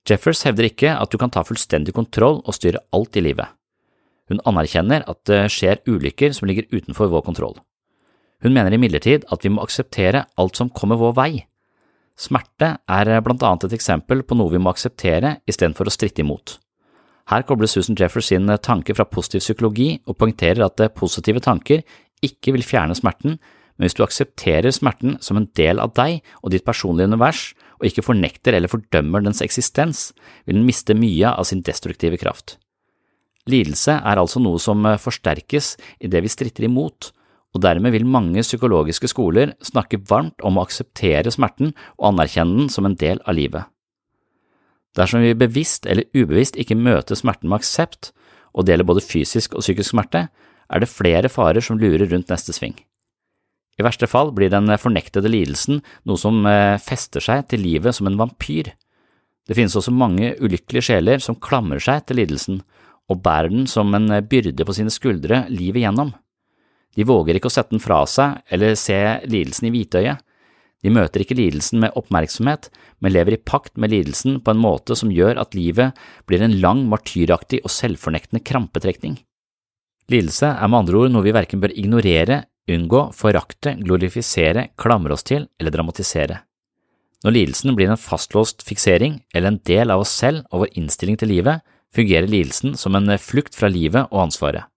Jeffers 0.07 0.43
hevder 0.47 0.69
ikke 0.69 0.93
at 0.95 1.11
du 1.11 1.19
kan 1.19 1.33
ta 1.35 1.43
fullstendig 1.47 1.95
kontroll 1.95 2.41
og 2.45 2.55
styre 2.55 2.83
alt 2.95 3.19
i 3.19 3.25
livet. 3.27 3.51
Hun 4.31 4.43
anerkjenner 4.47 5.05
at 5.07 5.23
det 5.31 5.45
skjer 5.55 5.83
ulykker 5.87 6.35
som 6.35 6.49
ligger 6.51 6.67
utenfor 6.75 7.11
vår 7.11 7.25
kontroll. 7.27 7.57
Hun 8.43 8.55
mener 8.55 8.75
imidlertid 8.75 9.27
at 9.33 9.47
vi 9.47 9.51
må 9.55 9.63
akseptere 9.65 10.27
alt 10.39 10.59
som 10.59 10.71
kommer 10.71 10.99
vår 11.01 11.15
vei, 11.17 11.31
Smerte 12.17 12.79
er 12.89 13.11
blant 13.21 13.43
annet 13.45 13.67
et 13.69 13.77
eksempel 13.77 14.23
på 14.25 14.39
noe 14.39 14.53
vi 14.55 14.61
må 14.63 14.73
akseptere 14.73 15.37
istedenfor 15.49 15.89
å 15.89 15.93
stritte 15.93 16.25
imot. 16.25 16.57
Her 17.29 17.43
kobler 17.45 17.69
Susan 17.69 17.99
Jeffers 17.99 18.31
sin 18.31 18.49
tanke 18.63 18.95
fra 18.95 19.05
positiv 19.05 19.43
psykologi 19.43 19.97
og 20.07 20.17
poengterer 20.21 20.63
at 20.65 20.81
positive 20.97 21.43
tanker 21.45 21.83
ikke 22.25 22.55
vil 22.55 22.65
fjerne 22.65 22.97
smerten, 22.97 23.37
men 23.77 23.85
hvis 23.85 23.97
du 23.99 24.05
aksepterer 24.07 24.73
smerten 24.73 25.19
som 25.21 25.37
en 25.37 25.49
del 25.59 25.83
av 25.83 25.93
deg 25.99 26.23
og 26.41 26.55
ditt 26.55 26.65
personlige 26.65 27.11
univers, 27.11 27.51
og 27.77 27.91
ikke 27.91 28.07
fornekter 28.07 28.57
eller 28.57 28.73
fordømmer 28.73 29.27
dens 29.27 29.43
eksistens, 29.45 30.13
vil 30.47 30.57
den 30.57 30.69
miste 30.69 30.97
mye 30.97 31.35
av 31.35 31.45
sin 31.45 31.61
destruktive 31.67 32.17
kraft. 32.23 32.57
Lidelse 33.51 33.99
er 34.01 34.19
altså 34.19 34.41
noe 34.43 34.59
som 34.63 34.87
forsterkes 34.99 35.75
idet 36.03 36.25
vi 36.25 36.33
stritter 36.33 36.67
imot, 36.71 37.13
og 37.57 37.63
dermed 37.65 37.95
vil 37.95 38.05
mange 38.05 38.45
psykologiske 38.45 39.09
skoler 39.09 39.55
snakke 39.65 40.03
varmt 40.11 40.43
om 40.45 40.59
å 40.59 40.67
akseptere 40.67 41.33
smerten 41.33 41.73
og 41.97 42.11
anerkjenne 42.13 42.67
den 42.67 42.73
som 42.73 42.89
en 42.89 42.99
del 43.01 43.23
av 43.25 43.39
livet. 43.39 43.65
Dersom 44.97 45.25
vi 45.25 45.37
bevisst 45.37 45.89
eller 45.89 46.09
ubevisst 46.17 46.57
ikke 46.61 46.77
møter 46.77 47.17
smerten 47.19 47.51
med 47.51 47.61
aksept, 47.61 48.13
og 48.57 48.65
det 48.65 48.75
gjelder 48.75 48.89
både 48.89 49.05
fysisk 49.05 49.57
og 49.57 49.65
psykisk 49.65 49.93
smerte, 49.93 50.27
er 50.67 50.83
det 50.83 50.91
flere 50.91 51.31
farer 51.33 51.65
som 51.65 51.79
lurer 51.81 52.09
rundt 52.11 52.33
neste 52.33 52.55
sving. 52.57 52.75
I 53.77 53.85
verste 53.85 54.09
fall 54.09 54.33
blir 54.33 54.51
den 54.53 54.73
fornektede 54.81 55.29
lidelsen 55.29 55.83
noe 56.09 56.21
som 56.21 56.41
eh, 56.49 56.81
fester 56.81 57.21
seg 57.21 57.45
til 57.53 57.61
livet 57.61 57.97
som 57.97 58.09
en 58.09 58.17
vampyr. 58.17 58.73
Det 59.47 59.57
finnes 59.57 59.77
også 59.77 59.93
mange 59.95 60.33
ulykkelige 60.41 60.89
sjeler 60.89 61.21
som 61.23 61.37
klamrer 61.37 61.83
seg 61.85 62.09
til 62.09 62.23
lidelsen 62.23 62.63
og 63.13 63.21
bærer 63.23 63.53
den 63.53 63.69
som 63.71 63.93
en 63.95 64.09
byrde 64.27 64.65
på 64.67 64.75
sine 64.75 64.91
skuldre 64.91 65.45
livet 65.53 65.85
gjennom. 65.85 66.17
De 66.97 67.05
våger 67.05 67.37
ikke 67.37 67.51
å 67.51 67.53
sette 67.53 67.75
den 67.75 67.83
fra 67.83 68.01
seg 68.09 68.41
eller 68.53 68.77
se 68.81 68.99
lidelsen 69.29 69.69
i 69.69 69.75
hvitøyet. 69.75 70.23
De 70.85 70.93
møter 70.93 71.23
ikke 71.25 71.37
lidelsen 71.37 71.81
med 71.83 71.97
oppmerksomhet, 71.99 72.69
men 73.03 73.13
lever 73.13 73.37
i 73.37 73.43
pakt 73.43 73.75
med 73.81 73.93
lidelsen 73.93 74.41
på 74.45 74.53
en 74.53 74.61
måte 74.61 74.97
som 74.97 75.13
gjør 75.13 75.41
at 75.43 75.57
livet 75.57 75.97
blir 76.29 76.45
en 76.45 76.59
lang, 76.63 76.85
martyraktig 76.89 77.63
og 77.65 77.73
selvfornektende 77.73 78.45
krampetrekning. 78.47 79.19
Lidelse 80.13 80.53
er 80.53 80.71
med 80.71 80.85
andre 80.85 81.01
ord 81.01 81.13
noe 81.13 81.27
vi 81.27 81.35
verken 81.35 81.63
bør 81.63 81.75
ignorere, 81.75 82.45
unngå, 82.71 83.09
forakte, 83.17 83.75
glorifisere, 83.83 84.69
klamre 84.79 85.17
oss 85.17 85.27
til 85.27 85.49
eller 85.59 85.75
dramatisere. 85.75 86.43
Når 87.27 87.35
lidelsen 87.35 87.75
blir 87.75 87.91
en 87.91 87.99
fastlåst 87.99 88.63
fiksering 88.63 89.19
eller 89.35 89.51
en 89.51 89.61
del 89.67 89.91
av 89.91 90.05
oss 90.05 90.13
selv 90.15 90.45
og 90.53 90.63
vår 90.63 90.79
innstilling 90.79 91.19
til 91.19 91.33
livet, 91.35 91.65
fungerer 91.97 92.31
lidelsen 92.31 92.77
som 92.79 92.95
en 92.95 93.11
flukt 93.19 93.57
fra 93.57 93.71
livet 93.73 94.07
og 94.13 94.29
ansvaret. 94.29 94.69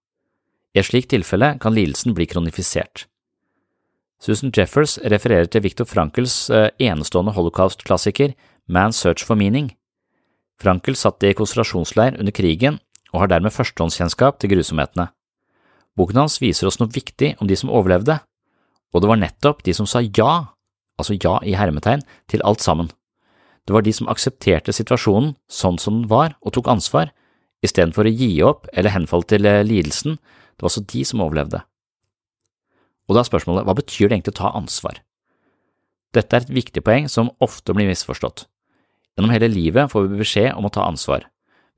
I 0.74 0.80
et 0.82 0.86
slikt 0.86 1.10
tilfelle 1.10 1.56
kan 1.62 1.74
lidelsen 1.74 2.14
bli 2.14 2.28
kronifisert. 2.30 3.06
Susan 4.20 4.52
Jeffers 4.54 4.98
refererer 5.10 5.48
til 5.48 5.64
Viktor 5.64 5.88
Frankels 5.88 6.50
eh, 6.52 6.68
enestående 6.78 7.32
holocaust-klassiker 7.34 8.34
Man's 8.68 9.00
Search 9.00 9.24
for 9.24 9.38
Meaning. 9.40 9.72
Frankel 10.60 10.96
satt 10.98 11.24
i 11.24 11.32
konsentrasjonsleir 11.34 12.18
under 12.20 12.34
krigen 12.36 12.78
og 13.14 13.24
har 13.24 13.32
dermed 13.32 13.54
førstehåndskjennskap 13.54 14.38
til 14.38 14.52
grusomhetene. 14.52 15.08
Boken 15.96 16.20
hans 16.20 16.38
viser 16.42 16.68
oss 16.68 16.78
noe 16.78 16.92
viktig 16.92 17.34
om 17.40 17.48
de 17.50 17.56
som 17.58 17.72
overlevde, 17.72 18.20
og 18.94 19.02
det 19.02 19.10
var 19.10 19.18
nettopp 19.18 19.64
de 19.66 19.74
som 19.74 19.88
sa 19.88 20.02
ja, 20.04 20.52
altså 21.00 21.16
ja 21.16 21.38
i 21.46 21.56
hermetegn, 21.58 22.04
til 22.30 22.44
alt 22.46 22.62
sammen. 22.62 22.90
Det 23.66 23.74
var 23.74 23.82
de 23.86 23.94
som 23.94 24.08
aksepterte 24.10 24.74
situasjonen 24.74 25.34
sånn 25.50 25.80
som 25.80 26.02
den 26.02 26.10
var 26.12 26.36
og 26.44 26.54
tok 26.54 26.70
ansvar, 26.70 27.10
istedenfor 27.64 28.08
å 28.08 28.12
gi 28.14 28.30
opp 28.46 28.68
eller 28.72 28.94
henfalle 28.94 29.28
til 29.28 29.48
eh, 29.48 29.64
lidelsen, 29.66 30.20
det 30.60 30.66
var 30.66 30.74
også 30.74 30.84
de 30.92 31.02
som 31.08 31.22
overlevde. 31.24 31.62
Og 33.08 33.16
da 33.16 33.22
er 33.22 33.28
spørsmålet 33.30 33.64
hva 33.64 33.74
betyr 33.78 34.10
det 34.10 34.18
egentlig 34.18 34.34
å 34.34 34.40
ta 34.42 34.50
ansvar? 34.58 34.98
Dette 36.12 36.36
er 36.36 36.44
et 36.44 36.52
viktig 36.52 36.82
poeng 36.84 37.06
som 37.08 37.30
ofte 37.40 37.72
blir 37.72 37.88
misforstått. 37.88 38.44
Gjennom 39.16 39.32
hele 39.32 39.48
livet 39.48 39.88
får 39.88 40.04
vi 40.04 40.20
beskjed 40.20 40.52
om 40.52 40.68
å 40.68 40.72
ta 40.74 40.84
ansvar. 40.84 41.24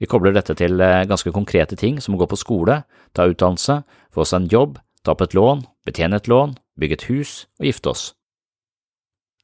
Vi 0.02 0.08
kobler 0.10 0.34
dette 0.34 0.56
til 0.58 0.82
eh, 0.82 1.04
ganske 1.06 1.30
konkrete 1.30 1.78
ting 1.78 2.00
som 2.02 2.16
å 2.16 2.18
gå 2.18 2.26
på 2.26 2.40
skole, 2.40 2.80
ta 3.14 3.28
utdannelse, 3.30 3.84
få 4.10 4.24
oss 4.24 4.34
en 4.34 4.50
jobb, 4.50 4.80
ta 5.06 5.14
opp 5.14 5.22
et 5.22 5.36
lån, 5.38 5.62
betjene 5.86 6.18
et 6.18 6.26
lån, 6.26 6.56
bygge 6.74 6.98
et 6.98 7.06
hus 7.12 7.34
og 7.60 7.68
gifte 7.70 7.92
oss. 7.92 8.02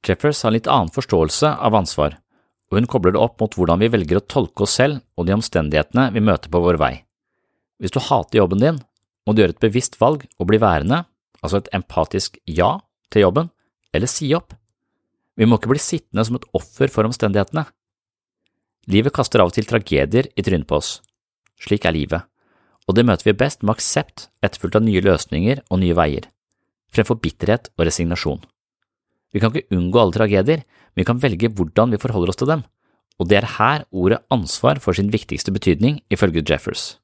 Jeffers 0.03 0.43
har 0.43 0.51
en 0.51 0.59
litt 0.59 0.67
annen 0.67 0.91
forståelse 0.91 1.55
av 1.63 1.79
ansvar, 1.79 2.19
og 2.69 2.81
hun 2.81 2.91
kobler 2.91 3.15
det 3.15 3.23
opp 3.23 3.39
mot 3.39 3.55
hvordan 3.55 3.79
vi 3.85 3.93
velger 3.95 4.19
å 4.19 4.27
tolke 4.27 4.67
oss 4.67 4.75
selv 4.81 4.99
og 5.15 5.31
de 5.31 5.39
omstendighetene 5.39 6.11
vi 6.17 6.27
møter 6.27 6.51
på 6.51 6.63
vår 6.65 6.83
vei. 6.83 6.95
Hvis 7.79 7.95
du 7.95 8.03
hater 8.03 8.43
jobben 8.43 8.63
din, 8.63 8.83
må 9.29 9.37
du 9.37 9.43
gjøre 9.43 9.53
et 9.53 9.63
bevisst 9.63 9.99
valg 10.01 10.25
og 10.41 10.49
bli 10.49 10.61
værende 10.63 11.05
altså 11.43 11.61
et 11.61 11.71
empatisk 11.77 12.39
ja 12.49 12.79
til 13.13 13.25
jobben, 13.27 13.51
eller 13.95 14.11
si 14.11 14.31
opp. 14.37 14.55
Vi 15.39 15.47
må 15.47 15.59
ikke 15.59 15.71
bli 15.71 15.83
sittende 15.83 16.25
som 16.27 16.39
et 16.39 16.47
offer 16.57 16.91
for 16.93 17.07
omstendighetene. 17.09 17.67
Livet 18.91 19.15
kaster 19.15 19.43
av 19.43 19.51
og 19.51 19.57
til 19.57 19.69
tragedier 19.69 20.31
i 20.35 20.45
trynet 20.45 20.69
på 20.69 20.81
oss. 20.81 20.99
Slik 21.61 21.87
er 21.87 21.95
livet, 21.95 22.25
og 22.89 22.97
det 22.97 23.05
møter 23.07 23.29
vi 23.29 23.37
best 23.39 23.63
med 23.63 23.77
aksept 23.77 24.29
etterfulgt 24.45 24.79
av 24.79 24.87
nye 24.87 25.03
løsninger 25.05 25.63
og 25.69 25.83
nye 25.83 25.97
veier, 25.99 26.29
fremfor 26.95 27.21
bitterhet 27.23 27.71
og 27.77 27.87
resignasjon. 27.89 28.41
Vi 29.35 29.43
kan 29.43 29.53
ikke 29.53 29.77
unngå 29.77 30.01
alle 30.01 30.17
tragedier, 30.17 30.63
men 30.65 31.03
vi 31.03 31.09
kan 31.09 31.21
velge 31.21 31.51
hvordan 31.53 31.93
vi 31.93 32.01
forholder 32.01 32.33
oss 32.33 32.41
til 32.41 32.51
dem, 32.51 32.65
og 33.19 33.29
det 33.29 33.41
er 33.41 33.53
her 33.59 33.85
ordet 33.91 34.23
ansvar 34.33 34.81
får 34.81 35.01
sin 35.01 35.13
viktigste 35.13 35.53
betydning, 35.53 36.01
ifølge 36.09 36.45
Jeffers. 36.49 36.97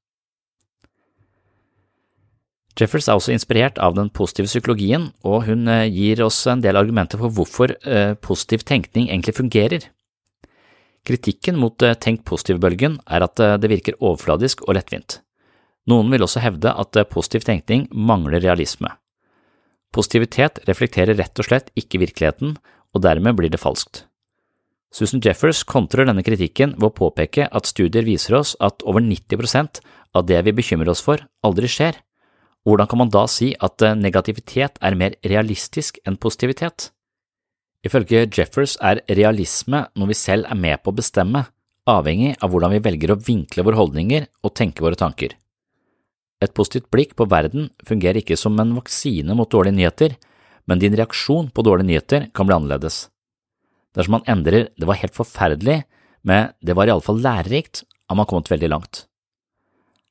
Jeffers 2.74 3.06
er 3.06 3.14
også 3.14 3.30
inspirert 3.34 3.76
av 3.78 3.94
den 3.94 4.08
positive 4.10 4.50
psykologien, 4.50 5.12
og 5.22 5.44
hun 5.46 5.68
eh, 5.70 5.86
gir 5.94 6.24
oss 6.24 6.40
en 6.50 6.62
del 6.62 6.74
argumenter 6.78 7.20
for 7.20 7.30
hvorfor 7.30 7.74
eh, 7.86 8.14
positiv 8.18 8.64
tenkning 8.66 9.06
egentlig 9.06 9.36
fungerer. 9.36 9.84
Kritikken 11.06 11.60
mot 11.60 11.84
eh, 11.86 11.94
tenk 11.94 12.24
positiv-bølgen 12.26 12.98
er 13.06 13.26
at 13.26 13.38
det 13.62 13.70
virker 13.70 13.98
overfladisk 14.00 14.64
og 14.66 14.74
lettvint. 14.78 15.20
Noen 15.86 16.10
vil 16.10 16.24
også 16.26 16.42
hevde 16.42 16.72
at 16.72 16.98
positiv 17.12 17.44
tenkning 17.46 17.86
mangler 17.92 18.42
realisme. 18.42 18.90
Positivitet 19.94 20.58
reflekterer 20.66 21.14
rett 21.14 21.38
og 21.38 21.46
slett 21.46 21.70
ikke 21.78 22.00
virkeligheten, 22.02 22.56
og 22.94 23.04
dermed 23.04 23.36
blir 23.38 23.52
det 23.52 23.62
falskt. 23.62 24.08
Susan 24.94 25.22
Jeffers 25.22 25.62
kontrer 25.66 26.08
denne 26.08 26.24
kritikken 26.26 26.74
ved 26.78 26.88
å 26.88 26.96
påpeke 26.96 27.46
at 27.46 27.70
studier 27.70 28.06
viser 28.06 28.38
oss 28.40 28.54
at 28.62 28.82
over 28.86 29.02
90% 29.04 29.80
av 30.14 30.26
det 30.26 30.40
vi 30.46 30.54
bekymrer 30.56 30.90
oss 30.90 31.02
for, 31.04 31.22
aldri 31.46 31.70
skjer 31.70 32.00
hvordan 32.64 32.88
kan 32.88 33.00
man 33.02 33.12
da 33.12 33.26
si 33.28 33.52
at 33.60 33.82
eh, 33.84 33.96
negativitet 33.96 34.80
er 34.80 34.96
mer 34.98 35.16
realistisk 35.24 36.00
enn 36.08 36.16
positivitet? 36.20 36.90
Ifølge 37.84 38.24
Jeffers 38.32 38.78
er 38.80 39.02
realisme 39.12 39.84
noe 39.92 40.08
vi 40.08 40.16
selv 40.16 40.48
er 40.48 40.56
med 40.56 40.80
på 40.80 40.92
å 40.92 40.96
bestemme, 40.96 41.44
avhengig 41.84 42.32
av 42.40 42.52
hvordan 42.52 42.72
vi 42.72 42.84
velger 42.86 43.12
å 43.12 43.20
vinkle 43.20 43.64
våre 43.66 43.76
holdninger 43.76 44.28
og 44.42 44.54
tenke 44.56 44.84
våre 44.84 44.96
tanker. 44.96 45.36
Et 46.40 46.52
positivt 46.56 46.88
blikk 46.92 47.12
på 47.16 47.28
verden 47.28 47.68
fungerer 47.84 48.22
ikke 48.22 48.38
som 48.40 48.56
en 48.60 48.72
vaksine 48.78 49.36
mot 49.36 49.50
dårlige 49.50 49.76
nyheter, 49.76 50.16
men 50.64 50.80
din 50.80 50.96
reaksjon 50.96 51.50
på 51.52 51.64
dårlige 51.64 51.90
nyheter 51.90 52.30
kan 52.32 52.48
bli 52.48 52.56
annerledes. 52.56 53.08
Dersom 53.94 54.16
man 54.16 54.28
endrer 54.28 54.70
det 54.72 54.88
var 54.88 54.98
helt 54.98 55.14
forferdelig 55.14 55.82
med 56.24 56.56
det 56.64 56.74
var 56.76 56.88
iallfall 56.88 57.20
lærerikt, 57.20 57.84
har 58.08 58.16
man 58.16 58.26
kommet 58.28 58.48
veldig 58.48 58.72
langt. 58.72 59.04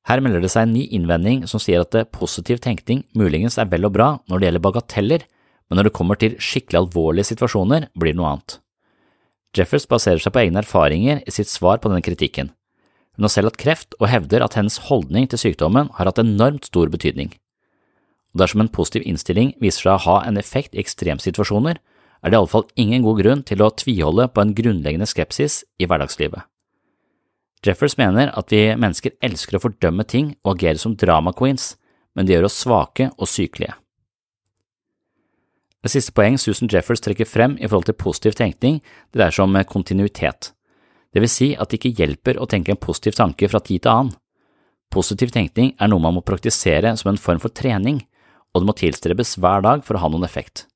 Her 0.03 0.19
melder 0.19 0.43
det 0.43 0.51
seg 0.51 0.67
en 0.67 0.73
ny 0.75 0.83
innvending 0.91 1.45
som 1.47 1.61
sier 1.63 1.85
at 1.85 1.95
positiv 2.11 2.59
tenkning 2.63 3.05
muligens 3.15 3.55
er 3.61 3.69
vel 3.71 3.87
og 3.87 3.93
bra 3.95 4.09
når 4.27 4.39
det 4.39 4.47
gjelder 4.49 4.65
bagateller, 4.65 5.23
men 5.69 5.79
når 5.79 5.87
det 5.87 5.95
kommer 5.95 6.19
til 6.19 6.35
skikkelig 6.43 6.81
alvorlige 6.81 7.29
situasjoner, 7.31 7.87
blir 7.95 8.11
det 8.11 8.19
noe 8.19 8.33
annet. 8.33 8.57
Jeffers 9.55 9.85
baserer 9.87 10.19
seg 10.19 10.33
på 10.33 10.41
egne 10.41 10.63
erfaringer 10.63 11.21
i 11.23 11.31
sitt 11.31 11.47
svar 11.47 11.79
på 11.79 11.89
denne 11.91 12.03
kritikken. 12.03 12.51
Hun 13.15 13.27
har 13.27 13.31
selv 13.31 13.51
hatt 13.51 13.61
kreft 13.61 13.95
og 13.99 14.09
hevder 14.09 14.43
at 14.43 14.57
hennes 14.57 14.79
holdning 14.89 15.29
til 15.29 15.39
sykdommen 15.39 15.91
har 15.97 16.09
hatt 16.09 16.21
enormt 16.21 16.67
stor 16.67 16.89
betydning. 16.91 17.31
Og 18.33 18.41
dersom 18.41 18.63
en 18.63 18.71
positiv 18.73 19.05
innstilling 19.05 19.53
viser 19.61 19.85
seg 19.85 19.93
å 19.93 20.05
ha 20.07 20.15
en 20.27 20.39
effekt 20.41 20.73
i 20.73 20.81
ekstremsituasjoner, 20.81 21.77
er 22.23 22.31
det 22.31 22.39
iallfall 22.39 22.65
ingen 22.79 23.05
god 23.05 23.21
grunn 23.21 23.43
til 23.45 23.61
å 23.61 23.69
tviholde 23.77 24.25
på 24.33 24.41
en 24.41 24.55
grunnleggende 24.57 25.07
skepsis 25.07 25.61
i 25.77 25.85
hverdagslivet. 25.85 26.41
Jeffers 27.63 27.95
mener 27.97 28.31
at 28.35 28.51
vi 28.51 28.65
mennesker 28.75 29.15
elsker 29.23 29.57
å 29.57 29.63
fordømme 29.63 30.03
ting 30.07 30.33
og 30.43 30.57
agere 30.57 30.81
som 30.81 30.97
drama 30.99 31.33
queens, 31.35 31.73
men 32.13 32.27
det 32.27 32.35
gjør 32.35 32.49
oss 32.49 32.59
svake 32.63 33.09
og 33.17 33.29
sykelige. 33.29 33.77
Det 35.83 35.91
siste 35.91 36.13
poeng 36.15 36.37
Susan 36.39 36.69
Jeffers 36.71 37.03
trekker 37.03 37.27
frem 37.27 37.57
i 37.59 37.67
forhold 37.67 37.89
til 37.89 37.99
positiv 37.99 38.37
tenkning, 38.39 38.79
det 39.11 39.19
dreier 39.19 39.35
seg 39.35 39.49
om 39.49 39.57
kontinuitet. 39.67 40.53
Det 41.13 41.21
vil 41.21 41.31
si 41.31 41.49
at 41.53 41.69
det 41.69 41.79
ikke 41.79 41.97
hjelper 41.99 42.39
å 42.39 42.47
tenke 42.49 42.73
en 42.73 42.79
positiv 42.79 43.17
tanke 43.19 43.49
fra 43.51 43.59
tid 43.59 43.83
til 43.83 43.91
annen. 43.91 44.13
Positiv 44.93 45.33
tenkning 45.33 45.73
er 45.81 45.89
noe 45.89 46.01
man 46.01 46.15
må 46.15 46.23
praktisere 46.25 46.93
som 46.97 47.11
en 47.11 47.19
form 47.19 47.41
for 47.43 47.53
trening, 47.53 47.99
og 48.53 48.61
det 48.61 48.69
må 48.69 48.75
tilstrebes 48.77 49.35
hver 49.41 49.65
dag 49.65 49.83
for 49.85 49.97
å 49.97 50.03
ha 50.03 50.11
noen 50.13 50.25
effekt. 50.27 50.67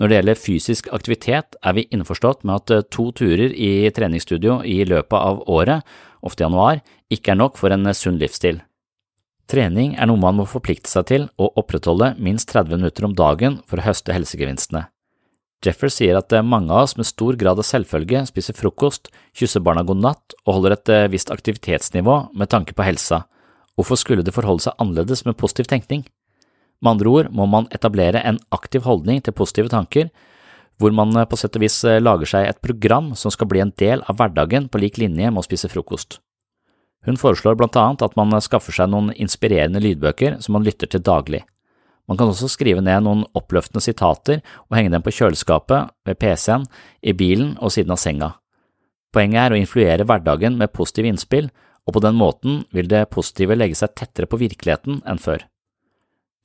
Når 0.00 0.08
det 0.08 0.16
gjelder 0.16 0.38
fysisk 0.40 0.86
aktivitet, 0.96 1.56
er 1.60 1.74
vi 1.76 1.84
innforstått 1.92 2.46
med 2.48 2.62
at 2.62 2.72
eh, 2.72 2.86
to 2.88 3.10
turer 3.12 3.52
i 3.52 3.84
treningsstudio 3.92 4.62
i 4.64 4.78
løpet 4.88 5.16
av 5.16 5.42
året, 5.44 5.84
ofte 6.24 6.40
i 6.40 6.46
januar, 6.46 6.80
ikke 7.12 7.34
er 7.34 7.40
nok 7.42 7.58
for 7.60 7.74
en 7.74 7.84
eh, 7.84 7.96
sunn 7.96 8.16
livsstil. 8.20 8.62
Trening 9.50 9.98
er 10.00 10.08
noe 10.08 10.20
man 10.22 10.38
må 10.38 10.46
forplikte 10.48 10.88
seg 10.88 11.04
til 11.10 11.26
å 11.36 11.50
opprettholde 11.60 12.14
minst 12.16 12.48
30 12.48 12.80
minutter 12.80 13.04
om 13.04 13.16
dagen 13.18 13.58
for 13.68 13.76
å 13.76 13.84
høste 13.84 14.16
helsegevinstene. 14.16 14.86
Jeffers 15.60 15.98
sier 15.98 16.16
at 16.16 16.32
eh, 16.32 16.46
mange 16.48 16.72
av 16.72 16.86
oss 16.86 16.96
med 16.96 17.10
stor 17.10 17.36
grad 17.36 17.60
av 17.60 17.68
selvfølge 17.68 18.24
spiser 18.30 18.56
frokost, 18.56 19.12
kysser 19.36 19.60
barna 19.60 19.84
god 19.84 20.00
natt 20.00 20.38
og 20.46 20.54
holder 20.54 20.78
et 20.78 20.94
visst 21.12 21.28
aktivitetsnivå 21.34 22.22
med 22.32 22.48
tanke 22.48 22.72
på 22.72 22.88
helsa. 22.88 23.26
Hvorfor 23.76 24.00
skulle 24.00 24.24
det 24.24 24.32
forholde 24.32 24.64
seg 24.64 24.80
annerledes 24.80 25.26
med 25.28 25.36
positiv 25.36 25.68
tenkning? 25.68 26.08
Med 26.80 26.94
andre 26.96 27.12
ord 27.12 27.30
må 27.36 27.46
man 27.46 27.68
etablere 27.76 28.22
en 28.24 28.40
aktiv 28.56 28.86
holdning 28.88 29.20
til 29.20 29.36
positive 29.36 29.68
tanker, 29.72 30.08
hvor 30.80 30.94
man 30.96 31.12
eh, 31.16 31.28
på 31.28 31.36
sett 31.36 31.56
og 31.58 31.64
vis 31.64 31.76
eh, 31.84 32.00
lager 32.00 32.28
seg 32.32 32.48
et 32.48 32.60
program 32.64 33.12
som 33.18 33.32
skal 33.32 33.50
bli 33.50 33.60
en 33.60 33.74
del 33.78 34.04
av 34.08 34.16
hverdagen 34.16 34.70
på 34.72 34.80
lik 34.80 34.98
linje 35.00 35.28
med 35.28 35.42
å 35.42 35.46
spise 35.46 35.68
frokost. 35.68 36.18
Hun 37.04 37.16
foreslår 37.20 37.56
blant 37.56 37.76
annet 37.80 38.04
at 38.04 38.16
man 38.16 38.32
eh, 38.32 38.44
skaffer 38.44 38.76
seg 38.76 38.90
noen 38.92 39.12
inspirerende 39.12 39.82
lydbøker 39.84 40.40
som 40.40 40.56
man 40.56 40.64
lytter 40.64 40.88
til 40.88 41.04
daglig. 41.04 41.44
Man 42.08 42.18
kan 42.18 42.32
også 42.32 42.48
skrive 42.50 42.82
ned 42.82 43.04
noen 43.06 43.26
oppløftende 43.38 43.84
sitater 43.84 44.40
og 44.66 44.78
henge 44.78 44.90
dem 44.96 45.04
på 45.04 45.12
kjøleskapet, 45.14 45.92
ved 46.08 46.18
PC-en, 46.18 46.64
i 47.06 47.14
bilen 47.14 47.54
og 47.60 47.70
siden 47.76 47.94
av 47.94 48.00
senga. 48.02 48.32
Poenget 49.14 49.44
er 49.44 49.54
å 49.54 49.60
influere 49.60 50.06
hverdagen 50.08 50.56
med 50.58 50.72
positive 50.74 51.10
innspill, 51.12 51.52
og 51.86 51.94
på 51.94 52.02
den 52.02 52.18
måten 52.18 52.64
vil 52.74 52.90
det 52.90 53.08
positive 53.14 53.54
legge 53.56 53.78
seg 53.78 53.94
tettere 53.98 54.26
på 54.30 54.40
virkeligheten 54.40 55.04
enn 55.06 55.22
før. 55.22 55.44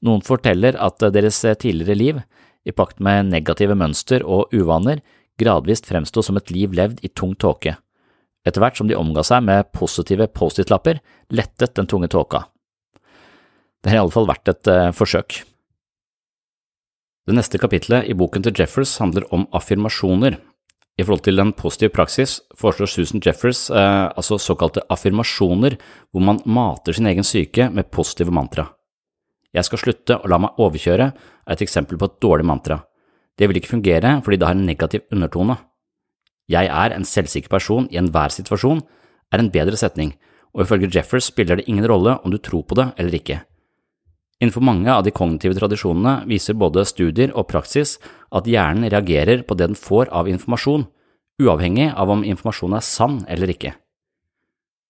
Noen 0.04 0.24
forteller 0.26 0.76
at 0.82 1.00
deres 1.14 1.40
tidligere 1.62 1.96
liv, 1.96 2.20
i 2.66 2.74
pakt 2.74 3.00
med 3.00 3.30
negative 3.30 3.78
mønster 3.78 4.26
og 4.26 4.54
uvaner, 4.54 5.00
gradvis 5.40 5.84
fremsto 5.86 6.24
som 6.26 6.40
et 6.40 6.52
liv 6.52 6.74
levd 6.74 7.04
i 7.06 7.12
tung 7.14 7.36
tåke. 7.38 7.76
Etter 8.46 8.62
hvert 8.62 8.78
som 8.78 8.90
de 8.90 8.98
omga 8.98 9.24
seg 9.26 9.44
med 9.46 9.72
positive 9.74 10.28
Post-It-lapper, 10.34 11.02
lettet 11.34 11.76
den 11.78 11.90
tunge 11.90 12.10
tåka. 12.12 12.46
Det 13.82 13.92
har 13.92 14.00
i 14.00 14.04
alle 14.04 14.14
fall 14.14 14.30
vært 14.30 14.50
et 14.50 14.70
uh, 14.72 14.92
forsøk. 14.96 15.44
Det 17.26 17.34
neste 17.34 17.58
kapitlet 17.62 18.06
i 18.10 18.14
boken 18.18 18.46
til 18.46 18.54
Jeffers 18.58 18.94
handler 19.02 19.26
om 19.34 19.48
affirmasjoner. 19.54 20.38
I 20.96 21.04
forhold 21.04 21.26
til 21.26 21.42
den 21.42 21.52
positive 21.58 21.92
praksis 21.92 22.38
foreslår 22.56 22.88
Susan 22.88 23.22
Jeffers 23.26 23.66
eh, 23.74 24.06
altså 24.16 24.38
såkalte 24.40 24.86
affirmasjoner, 24.94 25.76
hvor 26.14 26.24
man 26.24 26.40
mater 26.46 26.96
sin 26.96 27.10
egen 27.10 27.26
syke 27.26 27.66
med 27.74 27.90
positive 27.92 28.32
mantra. 28.32 28.70
Jeg 29.56 29.68
skal 29.70 29.80
slutte 29.80 30.18
å 30.20 30.28
la 30.28 30.40
meg 30.42 30.60
overkjøre 30.60 31.08
er 31.08 31.56
et 31.56 31.64
eksempel 31.64 32.00
på 32.00 32.10
et 32.10 32.20
dårlig 32.24 32.46
mantra. 32.48 32.82
Det 33.36 33.48
vil 33.48 33.60
ikke 33.60 33.76
fungere 33.78 34.18
fordi 34.26 34.40
det 34.40 34.48
har 34.50 34.58
en 34.58 34.68
negativ 34.68 35.06
undertone. 35.12 35.58
Jeg 36.52 36.70
er 36.70 36.94
en 36.94 37.08
selvsikker 37.08 37.50
person 37.50 37.88
i 37.90 38.00
enhver 38.00 38.34
situasjon 38.34 38.84
er 39.34 39.42
en 39.42 39.52
bedre 39.52 39.78
setning, 39.80 40.14
og 40.54 40.66
ifølge 40.66 40.92
Jeffers 40.94 41.32
spiller 41.32 41.60
det 41.60 41.70
ingen 41.72 41.88
rolle 41.90 42.20
om 42.24 42.32
du 42.32 42.38
tror 42.38 42.64
på 42.68 42.78
det 42.78 42.92
eller 43.00 43.18
ikke. 43.18 43.40
Innenfor 44.44 44.64
mange 44.68 44.92
av 44.92 45.06
de 45.06 45.14
kognitive 45.16 45.56
tradisjonene 45.56 46.26
viser 46.28 46.58
både 46.60 46.84
studier 46.88 47.32
og 47.34 47.48
praksis 47.48 47.96
at 48.36 48.48
hjernen 48.48 48.90
reagerer 48.92 49.46
på 49.48 49.56
det 49.56 49.72
den 49.72 49.80
får 49.80 50.12
av 50.12 50.28
informasjon, 50.28 50.86
uavhengig 51.42 51.90
av 51.96 52.12
om 52.12 52.24
informasjonen 52.28 52.78
er 52.78 52.86
sann 52.86 53.18
eller 53.32 53.52
ikke. 53.52 53.74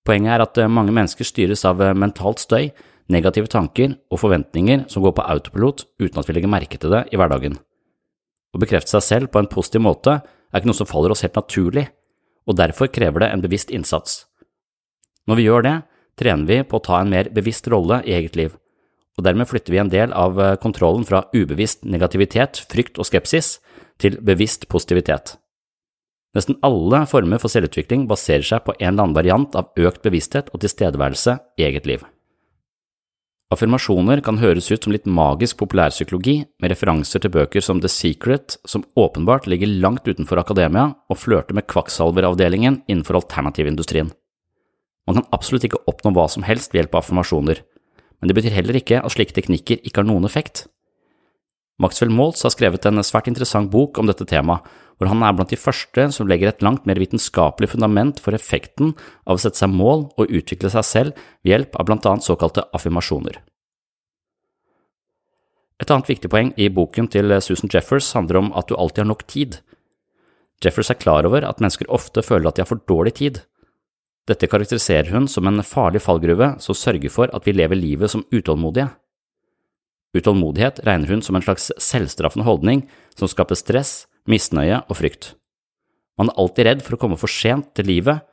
Poenget 0.05 0.35
er 0.35 0.43
at 0.43 0.59
mange 0.69 0.93
mennesker 0.93 1.25
styres 1.25 1.63
av 1.65 1.81
mentalt 1.97 2.41
støy, 2.41 2.71
negative 3.11 3.49
tanker 3.51 3.95
og 4.09 4.21
forventninger 4.21 4.85
som 4.91 5.03
går 5.05 5.15
på 5.17 5.25
autopilot 5.35 5.85
uten 6.01 6.19
at 6.19 6.29
vi 6.29 6.35
legger 6.37 6.51
merke 6.51 6.79
til 6.81 6.93
det 6.93 7.05
i 7.13 7.19
hverdagen. 7.19 7.57
Å 8.55 8.61
bekrefte 8.61 8.95
seg 8.95 9.03
selv 9.03 9.31
på 9.33 9.41
en 9.41 9.51
positiv 9.51 9.83
måte 9.85 10.19
er 10.21 10.61
ikke 10.61 10.71
noe 10.71 10.77
som 10.77 10.89
faller 10.89 11.13
oss 11.13 11.25
helt 11.25 11.37
naturlig, 11.37 11.89
og 12.47 12.57
derfor 12.57 12.91
krever 12.93 13.25
det 13.25 13.31
en 13.33 13.43
bevisst 13.43 13.73
innsats. 13.73 14.23
Når 15.27 15.39
vi 15.39 15.47
gjør 15.47 15.65
det, 15.65 15.75
trener 16.15 16.47
vi 16.47 16.61
på 16.63 16.79
å 16.79 16.85
ta 16.85 17.01
en 17.01 17.11
mer 17.11 17.29
bevisst 17.35 17.67
rolle 17.71 17.99
i 18.05 18.15
eget 18.15 18.37
liv, 18.39 18.53
og 19.15 19.25
dermed 19.27 19.49
flytter 19.49 19.73
vi 19.73 19.81
en 19.81 19.91
del 19.91 20.13
av 20.15 20.39
eh, 20.39 20.55
kontrollen 20.61 21.05
fra 21.07 21.25
ubevisst 21.35 21.85
negativitet, 21.87 22.61
frykt 22.71 22.99
og 22.99 23.07
skepsis 23.09 23.57
til 24.01 24.19
bevisst 24.23 24.67
positivitet. 24.71 25.37
Nesten 26.35 26.59
alle 26.67 27.05
former 27.07 27.39
for 27.39 27.51
selvutvikling 27.51 28.09
baserer 28.11 28.43
seg 28.43 28.65
på 28.65 28.75
en 28.75 28.89
eller 28.89 29.05
annen 29.05 29.15
variant 29.15 29.55
av 29.55 29.71
økt 29.79 30.03
bevissthet 30.03 30.51
og 30.51 30.63
tilstedeværelse 30.63 31.39
i 31.59 31.67
eget 31.69 31.87
liv. 31.87 32.03
Affirmasjoner 33.55 34.19
kan 34.25 34.35
høres 34.41 34.67
ut 34.67 34.83
som 34.83 34.91
litt 34.91 35.05
magisk 35.07 35.61
populærpsykologi, 35.61 36.41
med 36.59 36.73
referanser 36.73 37.21
til 37.23 37.31
bøker 37.31 37.63
som 37.63 37.79
The 37.79 37.91
Secret, 37.91 38.57
som 38.67 38.83
åpenbart 38.99 39.47
ligger 39.47 39.71
langt 39.79 40.07
utenfor 40.09 40.41
akademia 40.41 40.89
og 41.07 41.19
flørter 41.21 41.55
med 41.55 41.67
kvakksalveravdelingen 41.71 42.81
innenfor 42.91 43.21
alternativindustrien. 43.21 44.11
Man 45.07 45.19
kan 45.19 45.27
absolutt 45.37 45.67
ikke 45.69 45.83
oppnå 45.87 46.11
hva 46.17 46.25
som 46.31 46.43
helst 46.43 46.73
ved 46.73 46.81
hjelp 46.81 46.97
av 46.97 47.05
affirmasjoner, 47.05 47.61
men 48.19 48.31
det 48.31 48.35
betyr 48.35 48.57
heller 48.57 48.79
ikke 48.81 48.99
at 48.99 49.13
slike 49.13 49.37
teknikker 49.37 49.79
ikke 49.85 50.01
har 50.01 50.09
noen 50.09 50.27
effekt. 50.27 50.65
Maxwell 51.79 52.11
Maltz 52.11 52.43
har 52.43 52.51
skrevet 52.55 52.87
en 52.89 53.03
svært 53.05 53.29
interessant 53.31 53.71
bok 53.71 54.01
om 54.01 54.09
dette 54.09 54.27
temaet, 54.27 54.65
hvor 54.95 55.11
han 55.11 55.23
er 55.25 55.33
blant 55.35 55.51
de 55.51 55.59
første 55.59 56.07
som 56.15 56.29
legger 56.29 56.51
et 56.51 56.63
langt 56.63 56.85
mer 56.87 56.99
vitenskapelig 57.01 57.73
fundament 57.73 58.21
for 58.23 58.37
effekten 58.37 58.93
av 59.25 59.35
å 59.35 59.41
sette 59.43 59.59
seg 59.59 59.73
mål 59.73 60.07
og 60.15 60.31
utvikle 60.31 60.71
seg 60.71 60.87
selv 60.87 61.25
ved 61.43 61.51
hjelp 61.51 61.75
av 61.79 61.89
blant 61.89 62.07
annet 62.09 62.27
såkalte 62.27 62.63
affirmasjoner. 62.75 63.41
Et 65.83 65.91
annet 65.91 66.11
viktig 66.13 66.31
poeng 66.31 66.53
i 66.55 66.69
boken 66.71 67.09
til 67.11 67.35
Susan 67.43 67.71
Jeffers 67.71 68.13
handler 68.15 68.39
om 68.39 68.53
at 68.55 68.69
du 68.69 68.77
alltid 68.79 69.03
har 69.03 69.11
nok 69.11 69.25
tid. 69.27 69.59
Jeffers 70.63 70.93
er 70.93 71.01
klar 71.01 71.27
over 71.27 71.43
at 71.43 71.59
mennesker 71.59 71.91
ofte 71.91 72.23
føler 72.23 72.47
at 72.47 72.55
de 72.55 72.63
har 72.63 72.69
for 72.69 72.83
dårlig 72.87 73.17
tid. 73.19 73.41
Dette 74.25 74.47
karakteriserer 74.49 75.11
hun 75.13 75.27
som 75.29 75.45
en 75.45 75.61
farlig 75.61 76.01
fallgruve 76.01 76.55
som 76.63 76.77
sørger 76.77 77.11
for 77.13 77.29
at 77.35 77.45
vi 77.45 77.53
lever 77.53 77.77
livet 77.77 78.13
som 78.13 78.23
utålmodige. 78.31 78.87
Utålmodighet 80.15 80.79
regner 80.87 81.11
hun 81.11 81.21
som 81.21 81.35
en 81.35 81.43
slags 81.43 81.69
selvstraffende 81.75 82.47
holdning 82.47 82.85
som 83.19 83.27
skaper 83.27 83.59
stress, 83.59 84.05
misnøye 84.29 84.81
og 84.85 84.97
frykt. 84.99 85.33
Man 86.19 86.31
er 86.31 86.39
alltid 86.39 86.67
redd 86.69 86.83
for 86.85 86.95
å 86.95 87.01
komme 87.01 87.19
for 87.19 87.31
sent 87.31 87.73
til 87.77 87.89
livet, 87.89 88.23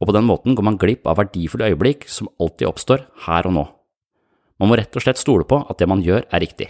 og 0.00 0.08
på 0.08 0.16
den 0.16 0.26
måten 0.28 0.56
går 0.56 0.66
man 0.66 0.78
glipp 0.80 1.08
av 1.08 1.18
verdifulle 1.20 1.70
øyeblikk 1.72 2.06
som 2.08 2.30
alltid 2.40 2.68
oppstår 2.68 3.04
her 3.26 3.48
og 3.48 3.56
nå. 3.56 3.64
Man 4.60 4.70
må 4.70 4.76
rett 4.76 4.96
og 4.96 5.04
slett 5.04 5.20
stole 5.20 5.46
på 5.48 5.62
at 5.62 5.80
det 5.80 5.88
man 5.88 6.04
gjør, 6.04 6.26
er 6.28 6.42
riktig. 6.44 6.68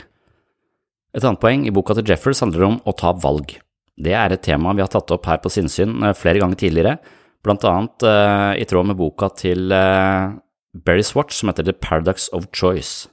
Et 1.10 1.24
annet 1.24 1.42
poeng 1.42 1.64
i 1.66 1.74
boka 1.74 1.96
til 1.98 2.06
Jeffers 2.06 2.42
handler 2.42 2.68
om 2.68 2.76
å 2.86 2.94
ta 2.94 3.10
valg. 3.18 3.56
Det 4.00 4.14
er 4.14 4.32
et 4.32 4.44
tema 4.46 4.74
vi 4.74 4.82
har 4.84 4.90
tatt 4.90 5.10
opp 5.10 5.26
her 5.26 5.40
på 5.42 5.50
Sinnsyn 5.52 5.98
eh, 6.06 6.14
flere 6.16 6.40
ganger 6.42 6.58
tidligere, 6.60 7.00
blant 7.44 7.64
annet 7.64 8.04
uh, 8.04 8.52
i 8.52 8.66
tråd 8.68 8.90
med 8.90 8.98
boka 9.00 9.30
til 9.32 9.72
uh, 9.72 10.28
Barry 10.76 11.02
Swatch 11.02 11.38
som 11.38 11.48
heter 11.48 11.64
The 11.66 11.72
Paradox 11.72 12.28
of 12.36 12.50
Choice. 12.52 13.08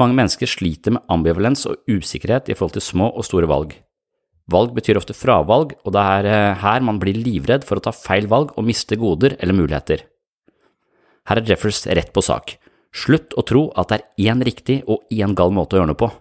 Mange 0.00 0.16
mennesker 0.16 0.48
sliter 0.48 0.96
med 0.96 1.04
ambivalens 1.12 1.66
og 1.68 1.84
usikkerhet 1.88 2.48
i 2.48 2.56
forhold 2.56 2.78
til 2.78 2.84
små 2.84 3.10
og 3.12 3.28
store 3.28 3.48
valg. 3.48 3.76
Valg 4.52 4.76
betyr 4.76 5.00
ofte 5.00 5.16
fravalg, 5.16 5.74
og 5.82 5.94
det 5.94 6.02
er 6.02 6.28
eh, 6.30 6.58
her 6.62 6.84
man 6.86 7.00
blir 7.02 7.18
livredd 7.18 7.64
for 7.66 7.80
å 7.80 7.82
ta 7.82 7.92
feil 7.94 8.28
valg 8.30 8.52
og 8.54 8.66
miste 8.68 8.98
goder 8.98 9.34
eller 9.40 9.56
muligheter. 9.58 10.04
Her 11.26 11.40
er 11.40 11.50
Jeffers 11.50 11.82
rett 11.90 12.12
på 12.14 12.22
sak. 12.22 12.54
Slutt 12.94 13.34
å 13.34 13.42
tro 13.42 13.64
at 13.74 13.90
det 13.90 13.98
er 13.98 14.30
én 14.30 14.44
riktig 14.46 14.78
og 14.86 15.02
én 15.10 15.34
gal 15.36 15.50
måte 15.54 15.74
å 15.74 15.80
gjøre 15.80 15.90
noe 15.90 15.98
på. 15.98 16.12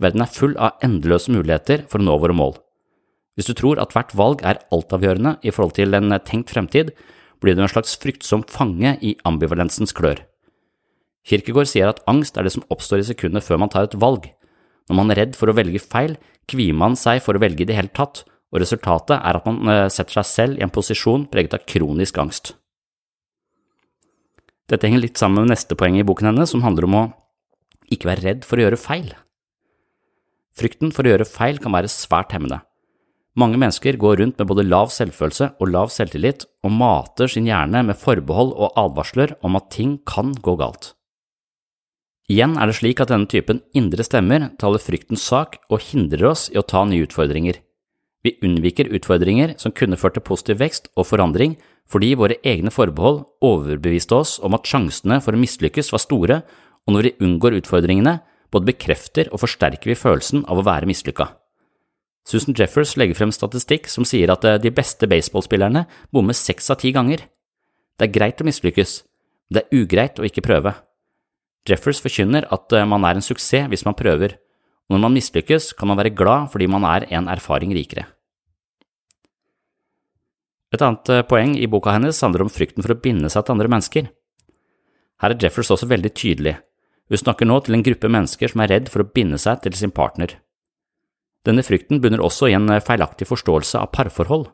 Verden 0.00 0.24
er 0.24 0.32
full 0.32 0.56
av 0.56 0.80
endeløse 0.86 1.34
muligheter 1.34 1.84
for 1.90 2.00
å 2.00 2.06
nå 2.06 2.16
våre 2.22 2.36
mål. 2.38 2.56
Hvis 3.36 3.50
du 3.50 3.54
tror 3.58 3.78
at 3.82 3.92
hvert 3.94 4.14
valg 4.18 4.40
er 4.46 4.62
altavgjørende 4.74 5.36
i 5.46 5.52
forhold 5.52 5.76
til 5.76 5.94
en 5.94 6.16
tenkt 6.26 6.54
fremtid, 6.54 6.94
blir 7.42 7.54
du 7.54 7.62
en 7.62 7.70
slags 7.70 7.94
fryktsom 8.00 8.46
fange 8.50 8.96
i 9.04 9.12
ambivalensens 9.28 9.94
klør. 9.94 10.24
Kirkegård 11.28 11.68
sier 11.68 11.92
at 11.92 12.00
angst 12.10 12.38
er 12.38 12.46
det 12.46 12.54
som 12.56 12.64
oppstår 12.72 13.02
i 13.02 13.08
sekundet 13.10 13.44
før 13.44 13.60
man 13.60 13.70
tar 13.70 13.86
et 13.86 13.98
valg. 14.00 14.30
Når 14.88 14.96
man 14.96 15.12
er 15.12 15.22
redd 15.22 15.36
for 15.36 15.50
å 15.50 15.56
velge 15.56 15.82
feil, 15.84 16.16
kvier 16.48 16.76
man 16.76 16.96
seg 16.96 17.20
for 17.24 17.36
å 17.36 17.42
velge 17.42 17.64
i 17.64 17.68
det 17.68 17.76
hele 17.76 17.92
tatt, 17.92 18.24
og 18.48 18.62
resultatet 18.62 19.18
er 19.18 19.36
at 19.36 19.48
man 19.48 19.60
eh, 19.68 19.86
setter 19.92 20.20
seg 20.20 20.28
selv 20.28 20.58
i 20.58 20.64
en 20.64 20.72
posisjon 20.72 21.26
preget 21.28 21.58
av 21.58 21.66
kronisk 21.68 22.16
angst. 22.22 22.54
Dette 24.68 24.88
henger 24.88 25.04
litt 25.04 25.20
sammen 25.20 25.44
med 25.44 25.52
neste 25.52 25.76
poeng 25.80 25.96
i 26.00 26.04
boken 26.04 26.30
hennes, 26.30 26.52
som 26.52 26.64
handler 26.64 26.88
om 26.88 26.96
å 26.96 27.04
ikke 27.92 28.08
være 28.10 28.24
redd 28.24 28.48
for 28.48 28.60
å 28.60 28.66
gjøre 28.66 28.80
feil. 28.80 29.12
Frykten 30.58 30.92
for 30.92 31.06
å 31.06 31.12
gjøre 31.12 31.28
feil 31.28 31.60
kan 31.62 31.72
være 31.76 31.92
svært 31.92 32.34
hemmende. 32.36 32.62
Mange 33.38 33.60
mennesker 33.60 33.96
går 34.00 34.18
rundt 34.18 34.40
med 34.40 34.48
både 34.50 34.66
lav 34.66 34.90
selvfølelse 34.90 35.52
og 35.60 35.70
lav 35.70 35.92
selvtillit 35.94 36.44
og 36.66 36.72
mater 36.74 37.30
sin 37.30 37.46
hjerne 37.46 37.84
med 37.86 38.00
forbehold 38.00 38.50
og 38.56 38.80
advarsler 38.80 39.36
om 39.46 39.56
at 39.60 39.70
ting 39.70 40.00
kan 40.08 40.32
gå 40.42 40.56
galt. 40.58 40.96
Igjen 42.28 42.58
er 42.60 42.68
det 42.68 42.76
slik 42.76 43.00
at 43.00 43.08
denne 43.08 43.28
typen 43.30 43.62
indre 43.76 44.04
stemmer 44.04 44.50
taler 44.60 44.82
fryktens 44.82 45.24
sak 45.24 45.56
og 45.72 45.80
hindrer 45.80 46.26
oss 46.28 46.50
i 46.52 46.58
å 46.60 46.66
ta 46.66 46.82
nye 46.84 47.06
utfordringer. 47.06 47.56
Vi 48.20 48.34
unnviker 48.44 48.90
utfordringer 48.92 49.54
som 49.62 49.72
kunne 49.72 49.96
ført 49.96 50.18
til 50.18 50.26
positiv 50.26 50.58
vekst 50.60 50.90
og 50.98 51.06
forandring 51.08 51.54
fordi 51.88 52.12
våre 52.20 52.36
egne 52.44 52.72
forbehold 52.74 53.22
overbeviste 53.44 54.12
oss 54.12 54.34
om 54.44 54.56
at 54.58 54.68
sjansene 54.68 55.22
for 55.24 55.32
å 55.32 55.40
mislykkes 55.40 55.88
var 55.94 56.02
store, 56.04 56.36
og 56.84 56.94
når 56.94 57.08
vi 57.08 57.14
unngår 57.24 57.56
utfordringene, 57.62 58.18
både 58.52 58.74
bekrefter 58.74 59.30
og 59.32 59.40
forsterker 59.40 59.88
vi 59.88 59.96
følelsen 59.96 60.44
av 60.48 60.60
å 60.60 60.66
være 60.66 60.88
mislykka. 60.88 61.30
Susan 62.28 62.56
Jeffers 62.56 62.92
legger 63.00 63.16
frem 63.16 63.32
statistikk 63.32 63.88
som 63.88 64.04
sier 64.04 64.28
at 64.32 64.44
eh, 64.44 64.58
de 64.60 64.72
beste 64.74 65.08
baseballspillerne 65.08 65.86
bommer 66.12 66.36
seks 66.36 66.68
av 66.72 66.82
ti 66.82 66.92
ganger. 66.92 67.24
Det 67.96 68.08
er 68.08 68.12
greit 68.12 68.44
å 68.44 68.48
mislykkes, 68.48 68.98
det 69.48 69.64
er 69.64 69.80
ugreit 69.80 70.20
å 70.20 70.28
ikke 70.28 70.44
prøve. 70.44 70.74
Jeffers 71.68 72.00
forkynner 72.02 72.46
at 72.54 72.72
eh, 72.74 72.86
man 72.88 73.04
er 73.04 73.18
en 73.18 73.24
suksess 73.24 73.68
hvis 73.70 73.84
man 73.86 73.96
prøver, 73.98 74.36
og 74.88 74.96
når 74.96 75.02
man 75.04 75.18
mislykkes, 75.18 75.74
kan 75.76 75.90
man 75.90 75.98
være 76.00 76.14
glad 76.16 76.48
fordi 76.52 76.68
man 76.70 76.86
er 76.88 77.06
en 77.12 77.28
erfaring 77.28 77.74
rikere. 77.76 78.06
Et 80.72 80.84
annet 80.84 81.12
eh, 81.12 81.24
poeng 81.28 81.54
i 81.56 81.68
boka 81.70 81.94
hennes 81.96 82.20
handler 82.24 82.44
om 82.44 82.52
frykten 82.52 82.84
for 82.84 82.94
å 82.94 83.00
binde 83.00 83.30
seg 83.32 83.44
til 83.44 83.56
andre 83.56 83.70
mennesker. 83.72 84.10
Her 85.22 85.34
er 85.34 85.40
Jeffers 85.42 85.72
også 85.74 85.88
veldig 85.90 86.12
tydelig. 86.14 86.58
Hun 87.08 87.20
snakker 87.22 87.48
nå 87.48 87.56
til 87.64 87.78
en 87.78 87.84
gruppe 87.84 88.10
mennesker 88.12 88.52
som 88.52 88.62
er 88.62 88.72
redd 88.74 88.92
for 88.92 89.02
å 89.02 89.08
binde 89.08 89.40
seg 89.40 89.62
til 89.64 89.76
sin 89.78 89.94
partner. 89.94 90.36
Denne 91.48 91.64
frykten 91.64 92.02
bunner 92.04 92.20
også 92.24 92.50
i 92.50 92.56
en 92.56 92.68
eh, 92.72 92.84
feilaktig 92.84 93.28
forståelse 93.30 93.80
av 93.80 93.92
parforhold. 93.96 94.48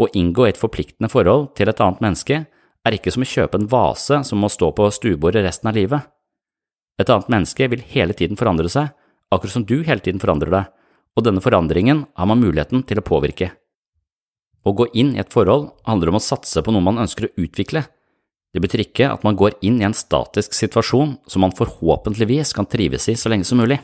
Å 0.00 0.08
inngå 0.16 0.46
et 0.48 0.60
forpliktende 0.60 1.10
forhold 1.12 1.52
til 1.56 1.68
et 1.68 1.80
annet 1.84 2.00
menneske 2.04 2.42
er 2.82 2.96
ikke 2.96 3.12
som 3.14 3.24
å 3.24 3.28
kjøpe 3.28 3.60
en 3.60 3.68
vase 3.70 4.22
som 4.26 4.40
må 4.40 4.50
stå 4.52 4.72
på 4.76 4.88
stuebordet 4.92 5.44
resten 5.46 5.70
av 5.70 5.76
livet. 5.76 6.08
Et 7.02 7.10
annet 7.10 7.30
menneske 7.32 7.66
vil 7.72 7.82
hele 7.90 8.14
tiden 8.14 8.38
forandre 8.38 8.70
seg, 8.70 8.92
akkurat 9.34 9.56
som 9.56 9.66
du 9.66 9.80
hele 9.82 10.02
tiden 10.04 10.22
forandrer 10.22 10.52
deg, 10.54 10.70
og 11.18 11.26
denne 11.26 11.42
forandringen 11.42 12.04
har 12.14 12.28
man 12.30 12.40
muligheten 12.40 12.84
til 12.86 13.00
å 13.00 13.06
påvirke. 13.06 13.50
Å 14.62 14.70
gå 14.78 14.86
inn 14.94 15.16
i 15.16 15.20
et 15.22 15.32
forhold 15.32 15.72
handler 15.88 16.12
om 16.12 16.20
å 16.20 16.22
satse 16.22 16.62
på 16.62 16.70
noe 16.70 16.84
man 16.86 17.00
ønsker 17.02 17.26
å 17.26 17.32
utvikle. 17.42 17.82
Det 18.54 18.60
betyr 18.62 18.84
ikke 18.84 19.08
at 19.10 19.24
man 19.26 19.36
går 19.38 19.56
inn 19.66 19.80
i 19.80 19.86
en 19.88 19.96
statisk 19.96 20.54
situasjon 20.54 21.16
som 21.26 21.42
man 21.42 21.54
forhåpentligvis 21.56 22.52
kan 22.54 22.68
trives 22.70 23.08
i 23.10 23.16
så 23.18 23.32
lenge 23.32 23.48
som 23.48 23.58
mulig. 23.58 23.80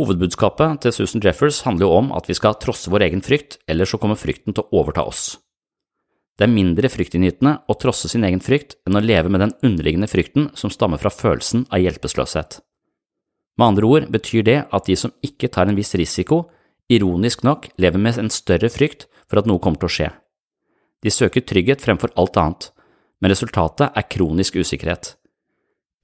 Hovedbudskapet 0.00 0.80
til 0.82 0.94
Susan 0.96 1.22
Jeffers 1.22 1.60
handler 1.66 1.86
jo 1.86 1.94
om 1.98 2.10
at 2.16 2.26
vi 2.30 2.34
skal 2.38 2.56
trosse 2.58 2.90
vår 2.90 3.04
egen 3.08 3.22
frykt, 3.22 3.58
ellers 3.70 3.92
så 3.92 4.00
kommer 4.02 4.18
frykten 4.18 4.56
til 4.56 4.64
å 4.64 4.82
overta 4.82 5.04
oss. 5.06 5.34
Det 6.40 6.46
er 6.46 6.54
mindre 6.56 6.88
fryktinngytende 6.88 7.50
å 7.68 7.74
trosse 7.76 8.08
sin 8.08 8.24
egen 8.24 8.40
frykt 8.40 8.78
enn 8.88 8.96
å 8.96 9.02
leve 9.04 9.28
med 9.28 9.42
den 9.44 9.50
underliggende 9.60 10.08
frykten 10.08 10.46
som 10.56 10.72
stammer 10.72 10.96
fra 10.96 11.12
følelsen 11.12 11.66
av 11.68 11.82
hjelpeløshet. 11.84 12.62
Med 13.60 13.66
andre 13.66 13.84
ord 13.84 14.06
betyr 14.08 14.46
det 14.48 14.56
at 14.72 14.88
de 14.88 14.96
som 14.96 15.12
ikke 15.20 15.50
tar 15.52 15.68
en 15.68 15.76
viss 15.76 15.92
risiko, 16.00 16.46
ironisk 16.88 17.44
nok 17.44 17.68
lever 17.76 18.00
med 18.00 18.16
en 18.22 18.32
større 18.32 18.72
frykt 18.72 19.04
for 19.28 19.42
at 19.42 19.50
noe 19.50 19.60
kommer 19.60 19.84
til 19.84 19.90
å 19.90 19.94
skje. 19.98 20.08
De 21.04 21.12
søker 21.12 21.44
trygghet 21.44 21.84
fremfor 21.84 22.16
alt 22.16 22.40
annet, 22.40 22.70
men 23.20 23.36
resultatet 23.36 23.92
er 23.92 24.08
kronisk 24.08 24.56
usikkerhet. 24.56 25.18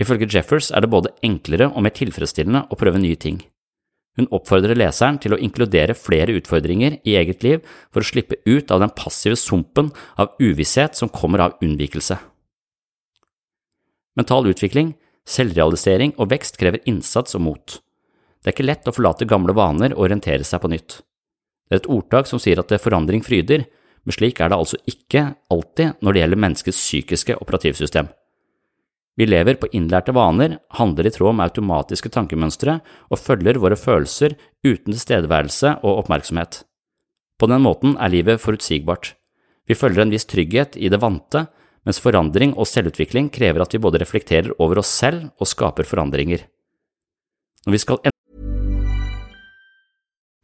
Ifølge 0.05 0.29
Jeffers 0.29 0.69
er 0.69 0.85
det 0.85 0.93
både 0.93 1.17
enklere 1.25 1.71
og 1.73 1.81
mer 1.81 1.97
tilfredsstillende 1.97 2.67
å 2.69 2.77
prøve 2.77 3.01
nye 3.01 3.17
ting. 3.17 3.41
Hun 4.17 4.29
oppfordrer 4.33 4.79
leseren 4.79 5.19
til 5.21 5.37
å 5.37 5.41
inkludere 5.41 5.97
flere 5.97 6.35
utfordringer 6.39 6.99
i 7.05 7.17
eget 7.21 7.45
liv 7.45 7.65
for 7.93 8.01
å 8.01 8.09
slippe 8.09 8.39
ut 8.49 8.73
av 8.73 8.81
den 8.81 8.95
passive 8.97 9.37
sumpen 9.37 9.91
av 10.17 10.33
uvisshet 10.41 10.97
som 10.97 11.13
kommer 11.13 11.45
av 11.45 11.59
unnvikelse. 11.65 12.17
Mental 14.17 14.49
utvikling, 14.49 14.95
selvrealisering 15.29 16.15
og 16.17 16.31
vekst 16.33 16.57
krever 16.57 16.81
innsats 16.89 17.37
og 17.37 17.45
mot. 17.45 17.77
Det 18.41 18.53
er 18.53 18.57
ikke 18.57 18.69
lett 18.71 18.89
å 18.89 18.95
forlate 18.95 19.29
gamle 19.29 19.53
vaner 19.57 19.93
og 19.93 20.07
orientere 20.07 20.47
seg 20.47 20.63
på 20.63 20.71
nytt. 20.73 21.01
Det 21.67 21.77
er 21.77 21.83
et 21.83 21.91
ordtak 21.93 22.29
som 22.31 22.41
sier 22.41 22.61
at 22.63 22.71
det 22.73 22.81
forandring 22.81 23.25
fryder, 23.27 23.67
men 24.07 24.15
slik 24.15 24.41
er 24.41 24.53
det 24.53 24.57
altså 24.57 24.79
ikke 24.89 25.33
alltid 25.53 25.99
når 26.01 26.15
det 26.15 26.23
gjelder 26.23 26.43
menneskets 26.47 26.79
psykiske 26.79 27.37
operativsystem. 27.43 28.09
Vi 29.17 29.27
lever 29.27 29.57
på 29.57 29.69
innlærte 29.73 30.13
vaner, 30.13 30.59
handler 30.77 31.09
i 31.09 31.13
tråd 31.13 31.39
med 31.39 31.49
automatiske 31.49 32.11
tankemønstre 32.13 32.81
og 33.09 33.21
følger 33.21 33.61
våre 33.63 33.79
følelser 33.81 34.37
uten 34.65 34.93
tilstedeværelse 34.93 35.79
og 35.83 36.03
oppmerksomhet. 36.03 36.65
På 37.41 37.49
den 37.49 37.65
måten 37.65 37.97
er 37.97 38.13
livet 38.13 38.43
forutsigbart. 38.43 39.15
Vi 39.67 39.77
følger 39.77 40.05
en 40.05 40.13
viss 40.13 40.29
trygghet 40.29 40.77
i 40.77 40.91
det 40.93 41.01
vante, 41.01 41.47
mens 41.87 42.01
forandring 42.03 42.53
og 42.59 42.69
selvutvikling 42.69 43.31
krever 43.33 43.65
at 43.65 43.73
vi 43.73 43.81
både 43.83 44.03
reflekterer 44.03 44.53
over 44.59 44.83
oss 44.83 44.93
selv 44.93 45.31
og 45.41 45.49
skaper 45.49 45.89
forandringer. 45.89 46.45
Når 47.67 47.77
vi 47.77 47.83
skal 47.83 48.16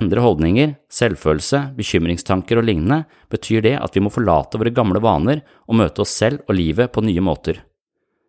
Endre 0.00 0.22
holdninger, 0.24 0.74
selvfølelse, 0.92 1.70
bekymringstanker 1.76 2.60
og 2.60 2.66
lignende, 2.66 3.04
betyr 3.32 3.64
det 3.64 3.76
at 3.78 3.96
vi 3.96 4.02
må 4.04 4.12
forlate 4.12 4.58
våre 4.60 4.72
gamle 4.74 5.02
vaner 5.04 5.42
og 5.68 5.78
møte 5.80 6.04
oss 6.04 6.14
selv 6.16 6.42
og 6.48 6.56
livet 6.58 6.92
på 6.94 7.04
nye 7.04 7.24
måter. 7.24 7.60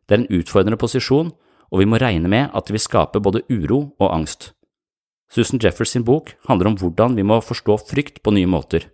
Det 0.08 0.18
er 0.18 0.24
en 0.24 0.42
utfordrende 0.42 0.80
posisjon, 0.80 1.32
og 1.72 1.80
vi 1.80 1.88
må 1.88 2.00
regne 2.02 2.28
med 2.32 2.52
at 2.52 2.68
det 2.68 2.76
vil 2.76 2.84
skape 2.84 3.22
både 3.24 3.46
uro 3.50 3.86
og 3.98 4.10
angst. 4.12 4.52
Susan 5.32 5.62
Jeffers 5.64 5.94
sin 5.96 6.04
bok 6.04 6.34
handler 6.50 6.72
om 6.72 6.76
hvordan 6.80 7.16
vi 7.16 7.24
må 7.24 7.40
forstå 7.40 7.78
frykt 7.88 8.20
på 8.24 8.34
nye 8.36 8.50
måter. 8.52 8.90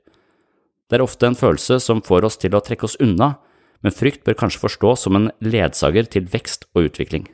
Det 0.88 1.00
er 1.00 1.04
ofte 1.04 1.26
en 1.28 1.36
følelse 1.36 1.80
som 1.84 2.04
får 2.06 2.28
oss 2.30 2.38
til 2.38 2.54
å 2.54 2.62
trekke 2.62 2.86
oss 2.86 3.00
unna, 3.02 3.40
men 3.82 3.94
frykt 3.94 4.24
bør 4.26 4.38
kanskje 4.38 4.62
forstås 4.62 5.08
som 5.08 5.18
en 5.18 5.32
ledsager 5.42 6.06
til 6.06 6.30
vekst 6.30 6.70
og 6.76 6.92
utvikling. 6.92 7.26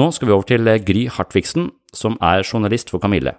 Nå 0.00 0.08
skal 0.16 0.30
vi 0.30 0.34
over 0.34 0.48
til 0.48 0.72
Gry 0.88 1.04
Hartvigsen, 1.12 1.68
som 1.94 2.18
er 2.20 2.42
journalist 2.42 2.90
for 2.90 3.02
Kamille. 3.02 3.36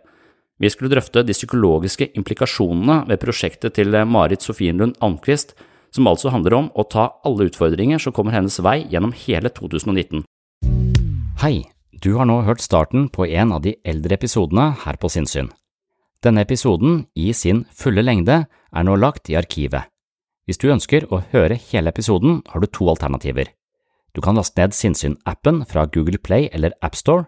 Vi 0.61 0.69
skulle 0.69 0.93
drøfte 0.93 1.23
de 1.25 1.33
psykologiske 1.33 2.11
implikasjonene 2.17 3.03
ved 3.09 3.21
prosjektet 3.21 3.75
til 3.75 3.95
Marit 4.05 4.45
Sofienlund 4.45 4.95
Almqvist, 5.01 5.55
som 5.93 6.07
altså 6.09 6.31
handler 6.33 6.55
om 6.57 6.69
å 6.73 6.85
ta 6.89 7.09
alle 7.25 7.49
utfordringer 7.49 8.01
som 8.01 8.13
kommer 8.13 8.33
hennes 8.33 8.59
vei 8.63 8.81
gjennom 8.89 9.13
hele 9.25 9.49
2019. 9.53 10.23
Hei, 11.41 11.65
du 11.91 12.15
har 12.17 12.29
nå 12.29 12.41
hørt 12.47 12.61
starten 12.61 13.09
på 13.09 13.27
en 13.27 13.53
av 13.53 13.61
de 13.65 13.75
eldre 13.85 14.17
episodene 14.17 14.71
her 14.85 14.97
på 15.01 15.09
Sinnsyn. 15.11 15.51
Denne 16.23 16.45
episoden, 16.45 17.03
i 17.15 17.33
sin 17.35 17.65
fulle 17.75 18.03
lengde, 18.05 18.45
er 18.47 18.85
nå 18.87 18.95
lagt 18.95 19.29
i 19.29 19.35
arkivet. 19.35 19.89
Hvis 20.47 20.59
du 20.59 20.69
ønsker 20.71 21.05
å 21.11 21.21
høre 21.31 21.57
hele 21.69 21.91
episoden, 21.91 22.41
har 22.51 22.63
du 22.63 22.67
to 22.67 22.87
alternativer. 22.91 23.51
Du 24.13 24.21
kan 24.21 24.37
laste 24.37 24.59
ned 24.59 24.75
Sinnsyn-appen 24.75 25.63
fra 25.67 25.85
Google 25.85 26.19
Play 26.21 26.49
eller 26.53 26.75
AppStore. 26.81 27.27